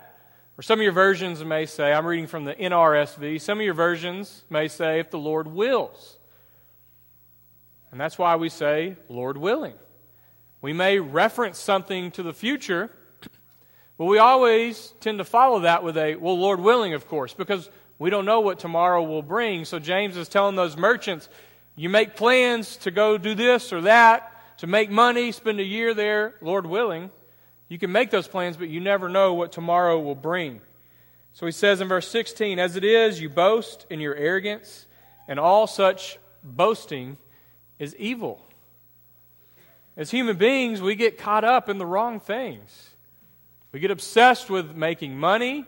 Or 0.57 0.61
some 0.61 0.79
of 0.79 0.83
your 0.83 0.91
versions 0.91 1.43
may 1.43 1.65
say, 1.65 1.91
I'm 1.93 2.05
reading 2.05 2.27
from 2.27 2.45
the 2.45 2.53
NRSV, 2.53 3.41
some 3.41 3.59
of 3.59 3.65
your 3.65 3.73
versions 3.73 4.43
may 4.49 4.67
say, 4.67 4.99
If 4.99 5.11
the 5.11 5.19
Lord 5.19 5.47
wills. 5.47 6.17
And 7.91 7.99
that's 7.99 8.17
why 8.17 8.37
we 8.37 8.49
say, 8.49 8.95
Lord 9.09 9.37
willing. 9.37 9.73
We 10.61 10.73
may 10.73 10.99
reference 10.99 11.57
something 11.57 12.11
to 12.11 12.23
the 12.23 12.33
future 12.33 12.91
but 14.01 14.07
we 14.07 14.17
always 14.17 14.95
tend 14.99 15.19
to 15.19 15.23
follow 15.23 15.59
that 15.59 15.83
with 15.83 15.95
a, 15.95 16.15
well, 16.15 16.35
Lord 16.35 16.59
willing, 16.59 16.95
of 16.95 17.07
course, 17.07 17.35
because 17.35 17.69
we 17.99 18.09
don't 18.09 18.25
know 18.25 18.39
what 18.39 18.57
tomorrow 18.57 19.03
will 19.03 19.21
bring. 19.21 19.63
So 19.63 19.77
James 19.77 20.17
is 20.17 20.27
telling 20.27 20.55
those 20.55 20.75
merchants, 20.75 21.29
you 21.75 21.89
make 21.89 22.15
plans 22.15 22.77
to 22.77 22.91
go 22.91 23.17
do 23.17 23.35
this 23.35 23.71
or 23.73 23.81
that, 23.81 24.57
to 24.59 24.67
make 24.67 24.89
money, 24.89 25.31
spend 25.31 25.59
a 25.59 25.63
year 25.63 25.93
there, 25.93 26.35
Lord 26.41 26.65
willing. 26.65 27.09
You 27.67 27.79
can 27.79 27.91
make 27.91 28.11
those 28.11 28.27
plans, 28.27 28.57
but 28.57 28.69
you 28.69 28.79
never 28.79 29.09
know 29.09 29.33
what 29.33 29.51
tomorrow 29.51 29.99
will 29.99 30.15
bring. 30.15 30.61
So 31.33 31.45
he 31.45 31.51
says 31.51 31.81
in 31.81 31.87
verse 31.87 32.07
16, 32.09 32.59
As 32.59 32.75
it 32.75 32.83
is, 32.83 33.21
you 33.21 33.29
boast 33.29 33.85
in 33.89 33.99
your 33.99 34.15
arrogance, 34.15 34.85
and 35.27 35.39
all 35.39 35.67
such 35.67 36.19
boasting 36.43 37.17
is 37.79 37.95
evil. 37.95 38.45
As 39.95 40.11
human 40.11 40.37
beings, 40.37 40.81
we 40.81 40.95
get 40.95 41.17
caught 41.17 41.43
up 41.43 41.69
in 41.69 41.77
the 41.77 41.85
wrong 41.85 42.19
things. 42.19 42.89
We 43.71 43.79
get 43.79 43.91
obsessed 43.91 44.49
with 44.49 44.75
making 44.75 45.17
money, 45.17 45.65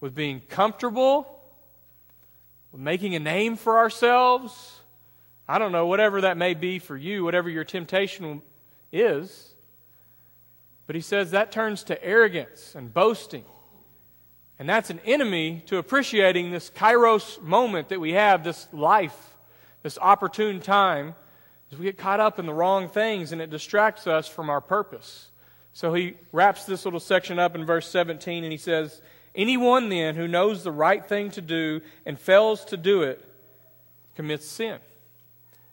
with 0.00 0.14
being 0.14 0.40
comfortable, 0.48 1.40
with 2.72 2.80
making 2.80 3.14
a 3.14 3.20
name 3.20 3.56
for 3.56 3.78
ourselves. 3.78 4.81
I 5.52 5.58
don't 5.58 5.70
know, 5.70 5.86
whatever 5.86 6.22
that 6.22 6.38
may 6.38 6.54
be 6.54 6.78
for 6.78 6.96
you, 6.96 7.24
whatever 7.24 7.50
your 7.50 7.62
temptation 7.62 8.40
is. 8.90 9.52
But 10.86 10.96
he 10.96 11.02
says 11.02 11.32
that 11.32 11.52
turns 11.52 11.84
to 11.84 12.02
arrogance 12.02 12.74
and 12.74 12.92
boasting. 12.94 13.44
And 14.58 14.66
that's 14.66 14.88
an 14.88 14.98
enemy 15.04 15.62
to 15.66 15.76
appreciating 15.76 16.52
this 16.52 16.70
kairos 16.70 17.38
moment 17.42 17.90
that 17.90 18.00
we 18.00 18.12
have, 18.12 18.42
this 18.42 18.66
life, 18.72 19.36
this 19.82 19.98
opportune 20.00 20.62
time, 20.62 21.14
as 21.70 21.78
we 21.78 21.84
get 21.84 21.98
caught 21.98 22.18
up 22.18 22.38
in 22.38 22.46
the 22.46 22.54
wrong 22.54 22.88
things 22.88 23.30
and 23.32 23.42
it 23.42 23.50
distracts 23.50 24.06
us 24.06 24.26
from 24.26 24.48
our 24.48 24.62
purpose. 24.62 25.30
So 25.74 25.92
he 25.92 26.14
wraps 26.32 26.64
this 26.64 26.86
little 26.86 26.98
section 26.98 27.38
up 27.38 27.54
in 27.54 27.66
verse 27.66 27.86
17 27.90 28.42
and 28.42 28.52
he 28.52 28.56
says, 28.56 29.02
Anyone 29.34 29.90
then 29.90 30.14
who 30.14 30.26
knows 30.26 30.64
the 30.64 30.72
right 30.72 31.04
thing 31.04 31.30
to 31.32 31.42
do 31.42 31.82
and 32.06 32.18
fails 32.18 32.64
to 32.66 32.78
do 32.78 33.02
it 33.02 33.22
commits 34.14 34.46
sin. 34.46 34.78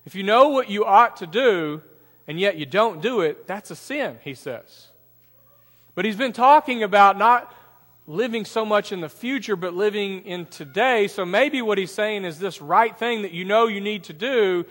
If 0.10 0.16
you 0.16 0.24
know 0.24 0.50
what 0.50 0.72
you 0.72 0.86
ought 0.86 1.18
to 1.18 1.28
do 1.28 1.84
and 2.28 2.40
yet 2.40 2.58
you 2.58 2.66
don't 2.66 3.00
do 3.00 3.22
it, 3.22 3.46
that's 3.46 3.70
a 3.70 3.76
sin, 3.76 4.18
he 4.24 4.34
says. 4.34 4.88
But 5.94 6.04
he's 6.06 6.16
been 6.16 6.34
talking 6.34 6.82
about 6.82 7.20
not 7.20 7.54
living 8.08 8.44
so 8.44 8.66
much 8.66 8.92
in 8.92 9.02
the 9.02 9.10
future, 9.10 9.56
but 9.56 9.76
living 9.76 10.26
in 10.26 10.48
today. 10.48 11.08
So 11.08 11.26
maybe 11.26 11.62
what 11.62 11.78
he's 11.78 11.92
saying 11.92 12.26
is 12.26 12.40
this 12.40 12.60
right 12.60 12.98
thing 12.98 13.22
that 13.22 13.34
you 13.34 13.46
know 13.46 13.68
you 13.68 13.82
need 13.82 14.06
to 14.06 14.14
do 14.14 14.66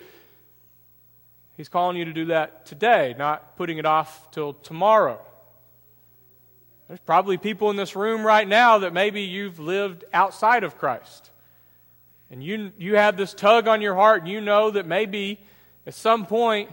He's 1.58 1.68
calling 1.68 1.96
you 1.96 2.04
to 2.04 2.12
do 2.12 2.26
that 2.26 2.66
today, 2.66 3.16
not 3.18 3.56
putting 3.56 3.78
it 3.78 3.84
off 3.84 4.30
till 4.30 4.52
tomorrow. 4.52 5.20
There's 6.86 7.00
probably 7.00 7.36
people 7.36 7.68
in 7.70 7.76
this 7.76 7.96
room 7.96 8.24
right 8.24 8.46
now 8.46 8.78
that 8.78 8.92
maybe 8.92 9.22
you've 9.22 9.58
lived 9.58 10.04
outside 10.12 10.62
of 10.62 10.78
Christ. 10.78 11.32
And 12.30 12.42
you, 12.42 12.72
you 12.78 12.96
have 12.96 13.16
this 13.16 13.34
tug 13.34 13.68
on 13.68 13.80
your 13.80 13.94
heart, 13.94 14.22
and 14.22 14.30
you 14.30 14.40
know 14.40 14.70
that 14.70 14.86
maybe 14.86 15.40
at 15.86 15.94
some 15.94 16.26
point 16.26 16.70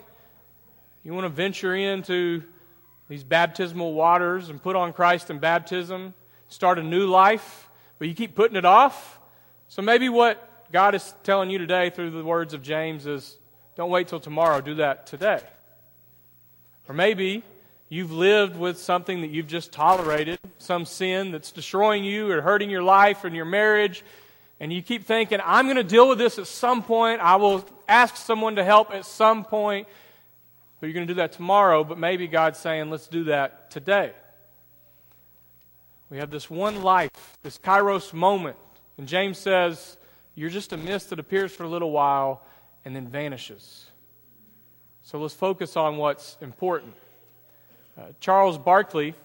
you 1.04 1.14
want 1.14 1.26
to 1.26 1.30
venture 1.30 1.76
into 1.76 2.44
these 3.08 3.24
baptismal 3.24 3.94
waters 3.94 4.50
and 4.50 4.62
put 4.62 4.76
on 4.76 4.92
Christ 4.92 5.30
in 5.30 5.40
baptism, 5.40 6.14
start 6.50 6.80
a 6.80 6.84
new 6.84 7.06
life, 7.08 7.70
but 8.00 8.08
you 8.08 8.14
keep 8.14 8.36
putting 8.36 8.58
it 8.58 8.66
off. 8.66 9.20
So 9.68 9.82
maybe 9.82 10.10
what 10.10 10.72
God 10.72 10.96
is 10.96 11.14
telling 11.24 11.50
you 11.50 11.58
today 11.58 11.90
through 11.90 12.12
the 12.12 12.24
words 12.24 12.54
of 12.54 12.62
James 12.62 13.06
is 13.06 13.38
don't 13.76 13.90
wait 13.90 14.08
till 14.08 14.20
tomorrow, 14.20 14.62
do 14.62 14.76
that 14.76 15.06
today. 15.06 15.42
Or 16.90 16.96
maybe 16.96 17.44
you've 17.90 18.12
lived 18.12 18.58
with 18.58 18.78
something 18.80 19.22
that 19.22 19.30
you've 19.30 19.48
just 19.48 19.72
tolerated, 19.72 20.40
some 20.58 20.86
sin 20.86 21.32
that's 21.32 21.52
destroying 21.52 22.04
you 22.04 22.32
or 22.32 22.42
hurting 22.42 22.70
your 22.70 22.84
life 22.84 23.24
and 23.24 23.36
your 23.36 23.46
marriage, 23.46 24.04
and 24.60 24.72
you 24.72 24.82
keep 24.82 25.06
thinking, 25.06 25.40
I'm 25.44 25.66
going 25.66 25.76
to 25.76 25.84
deal 25.84 26.08
with 26.08 26.18
this 26.18 26.40
at 26.40 26.48
some 26.48 26.82
point. 26.82 27.20
I 27.22 27.36
will 27.36 27.66
ask 27.88 28.16
someone 28.16 28.56
to 28.56 28.64
help 28.64 28.94
at 28.94 29.06
some 29.06 29.44
point. 29.44 29.88
But 30.80 30.88
you're 30.88 30.94
going 30.94 31.08
to 31.08 31.14
do 31.14 31.18
that 31.18 31.34
tomorrow, 31.34 31.84
but 31.84 31.98
maybe 31.98 32.28
God's 32.28 32.60
saying, 32.60 32.90
let's 32.90 33.08
do 33.08 33.26
that 33.26 33.72
today. 33.72 34.14
We 36.10 36.18
have 36.18 36.30
this 36.30 36.50
one 36.50 36.84
life, 36.84 37.10
this 37.44 37.58
kairos 37.58 38.14
moment. 38.14 38.58
And 38.98 39.08
James 39.08 39.38
says, 39.38 39.98
you're 40.36 40.50
just 40.50 40.74
a 40.74 40.78
mist 40.78 41.10
that 41.10 41.20
appears 41.20 41.52
for 41.54 41.64
a 41.64 41.68
little 41.68 41.92
while 41.92 42.44
and 42.84 42.96
then 42.96 43.08
vanishes. 43.08 43.86
So 45.04 45.20
let's 45.20 45.34
focus 45.34 45.76
on 45.76 45.98
what's 45.98 46.38
important. 46.42 46.94
Uh, 47.98 48.04
Charles 48.20 48.58
Barkley, 48.58 49.16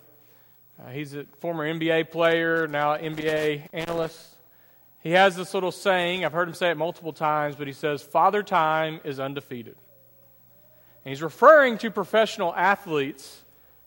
uh, 0.79 0.90
he's 0.90 1.14
a 1.14 1.25
former 1.40 1.66
NBA 1.73 2.11
player, 2.11 2.66
now 2.66 2.97
NBA 2.97 3.69
analyst. 3.73 4.37
He 5.02 5.12
has 5.12 5.34
this 5.34 5.54
little 5.54 5.72
saying, 5.72 6.24
I've 6.24 6.32
heard 6.32 6.48
him 6.48 6.54
say 6.54 6.70
it 6.70 6.76
multiple 6.76 7.12
times, 7.12 7.56
but 7.56 7.66
he 7.66 7.72
says, 7.72 8.02
Father 8.02 8.42
Time 8.42 9.00
is 9.02 9.18
undefeated. 9.18 9.76
And 11.04 11.10
he's 11.10 11.22
referring 11.22 11.78
to 11.78 11.90
professional 11.90 12.54
athletes 12.54 13.42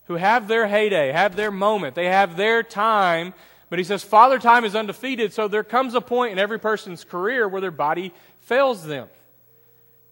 who 0.05 0.15
have 0.15 0.47
their 0.47 0.67
heyday, 0.67 1.11
have 1.11 1.35
their 1.35 1.51
moment, 1.51 1.95
they 1.95 2.07
have 2.07 2.35
their 2.35 2.63
time. 2.63 3.33
But 3.69 3.79
he 3.79 3.85
says, 3.85 4.03
Father 4.03 4.39
Time 4.39 4.65
is 4.65 4.75
undefeated, 4.75 5.33
so 5.33 5.47
there 5.47 5.63
comes 5.63 5.93
a 5.93 6.01
point 6.01 6.31
in 6.31 6.39
every 6.39 6.59
person's 6.59 7.03
career 7.03 7.47
where 7.47 7.61
their 7.61 7.71
body 7.71 8.11
fails 8.41 8.85
them. 8.85 9.07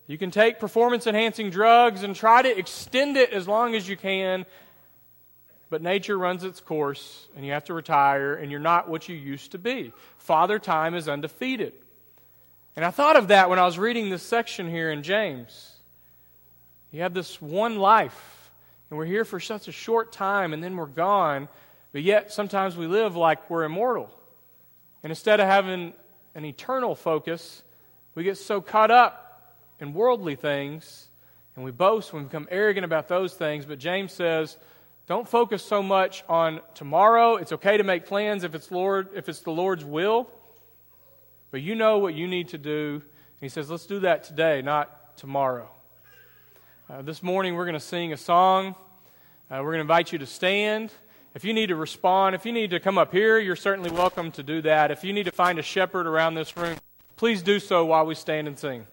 You 0.07 0.17
can 0.17 0.31
take 0.31 0.59
performance 0.59 1.07
enhancing 1.07 1.49
drugs 1.49 2.03
and 2.03 2.15
try 2.15 2.41
to 2.41 2.57
extend 2.57 3.17
it 3.17 3.31
as 3.31 3.47
long 3.47 3.75
as 3.75 3.87
you 3.87 3.97
can, 3.97 4.45
but 5.71 5.81
nature 5.81 6.17
runs 6.17 6.43
its 6.43 6.59
course 6.59 7.29
and 7.35 7.45
you 7.45 7.53
have 7.53 7.63
to 7.63 7.73
retire 7.73 8.35
and 8.35 8.51
you're 8.51 8.59
not 8.59 8.89
what 8.89 9.07
you 9.07 9.15
used 9.15 9.53
to 9.53 9.57
be. 9.57 9.93
Father 10.17 10.59
time 10.59 10.93
is 10.93 11.07
undefeated. 11.07 11.71
And 12.75 12.83
I 12.83 12.91
thought 12.91 13.15
of 13.15 13.29
that 13.29 13.49
when 13.49 13.57
I 13.57 13.65
was 13.65 13.79
reading 13.79 14.09
this 14.09 14.21
section 14.21 14.69
here 14.69 14.91
in 14.91 15.01
James. 15.01 15.77
You 16.91 17.03
have 17.03 17.13
this 17.13 17.41
one 17.41 17.77
life, 17.77 18.51
and 18.89 18.99
we're 18.99 19.05
here 19.05 19.23
for 19.23 19.39
such 19.39 19.69
a 19.69 19.71
short 19.71 20.11
time, 20.11 20.51
and 20.51 20.61
then 20.61 20.75
we're 20.75 20.87
gone, 20.87 21.47
but 21.93 22.01
yet 22.01 22.33
sometimes 22.33 22.75
we 22.75 22.85
live 22.85 23.15
like 23.15 23.49
we're 23.49 23.63
immortal. 23.63 24.09
And 25.03 25.09
instead 25.09 25.39
of 25.39 25.47
having 25.47 25.93
an 26.35 26.43
eternal 26.43 26.95
focus, 26.95 27.63
we 28.13 28.25
get 28.25 28.37
so 28.37 28.59
caught 28.59 28.91
up 28.91 29.55
in 29.79 29.93
worldly 29.93 30.35
things, 30.35 31.07
and 31.55 31.63
we 31.63 31.71
boast 31.71 32.11
and 32.11 32.23
we 32.23 32.27
become 32.27 32.49
arrogant 32.51 32.83
about 32.83 33.07
those 33.07 33.33
things. 33.33 33.65
But 33.65 33.79
James 33.79 34.11
says, 34.11 34.57
don't 35.07 35.27
focus 35.27 35.63
so 35.63 35.81
much 35.81 36.23
on 36.29 36.61
tomorrow. 36.73 37.35
It's 37.35 37.51
okay 37.51 37.77
to 37.77 37.83
make 37.83 38.05
plans 38.05 38.43
if 38.43 38.55
it's 38.55 38.71
Lord, 38.71 39.09
if 39.15 39.27
it's 39.27 39.39
the 39.39 39.51
Lord's 39.51 39.83
will. 39.83 40.29
But 41.49 41.61
you 41.61 41.75
know 41.75 41.97
what 41.97 42.13
you 42.13 42.27
need 42.27 42.49
to 42.49 42.57
do. 42.57 43.01
And 43.01 43.41
he 43.41 43.49
says, 43.49 43.69
let's 43.69 43.85
do 43.85 43.99
that 43.99 44.23
today, 44.23 44.61
not 44.61 45.17
tomorrow. 45.17 45.69
Uh, 46.89 47.01
this 47.01 47.23
morning 47.23 47.55
we're 47.55 47.65
going 47.65 47.73
to 47.73 47.79
sing 47.79 48.13
a 48.13 48.17
song. 48.17 48.75
Uh, 49.49 49.57
we're 49.57 49.71
going 49.71 49.77
to 49.77 49.81
invite 49.81 50.11
you 50.11 50.19
to 50.19 50.25
stand. 50.25 50.91
If 51.33 51.43
you 51.43 51.53
need 51.53 51.67
to 51.67 51.75
respond, 51.75 52.35
if 52.35 52.45
you 52.45 52.51
need 52.51 52.69
to 52.69 52.79
come 52.79 52.97
up 52.97 53.11
here, 53.11 53.39
you're 53.39 53.55
certainly 53.55 53.89
welcome 53.89 54.31
to 54.31 54.43
do 54.43 54.61
that. 54.61 54.91
If 54.91 55.03
you 55.03 55.13
need 55.13 55.23
to 55.23 55.31
find 55.31 55.59
a 55.59 55.61
shepherd 55.61 56.05
around 56.05 56.35
this 56.35 56.55
room, 56.55 56.77
please 57.15 57.41
do 57.41 57.59
so 57.59 57.85
while 57.85 58.05
we 58.05 58.15
stand 58.15 58.47
and 58.47 58.57
sing. 58.57 58.85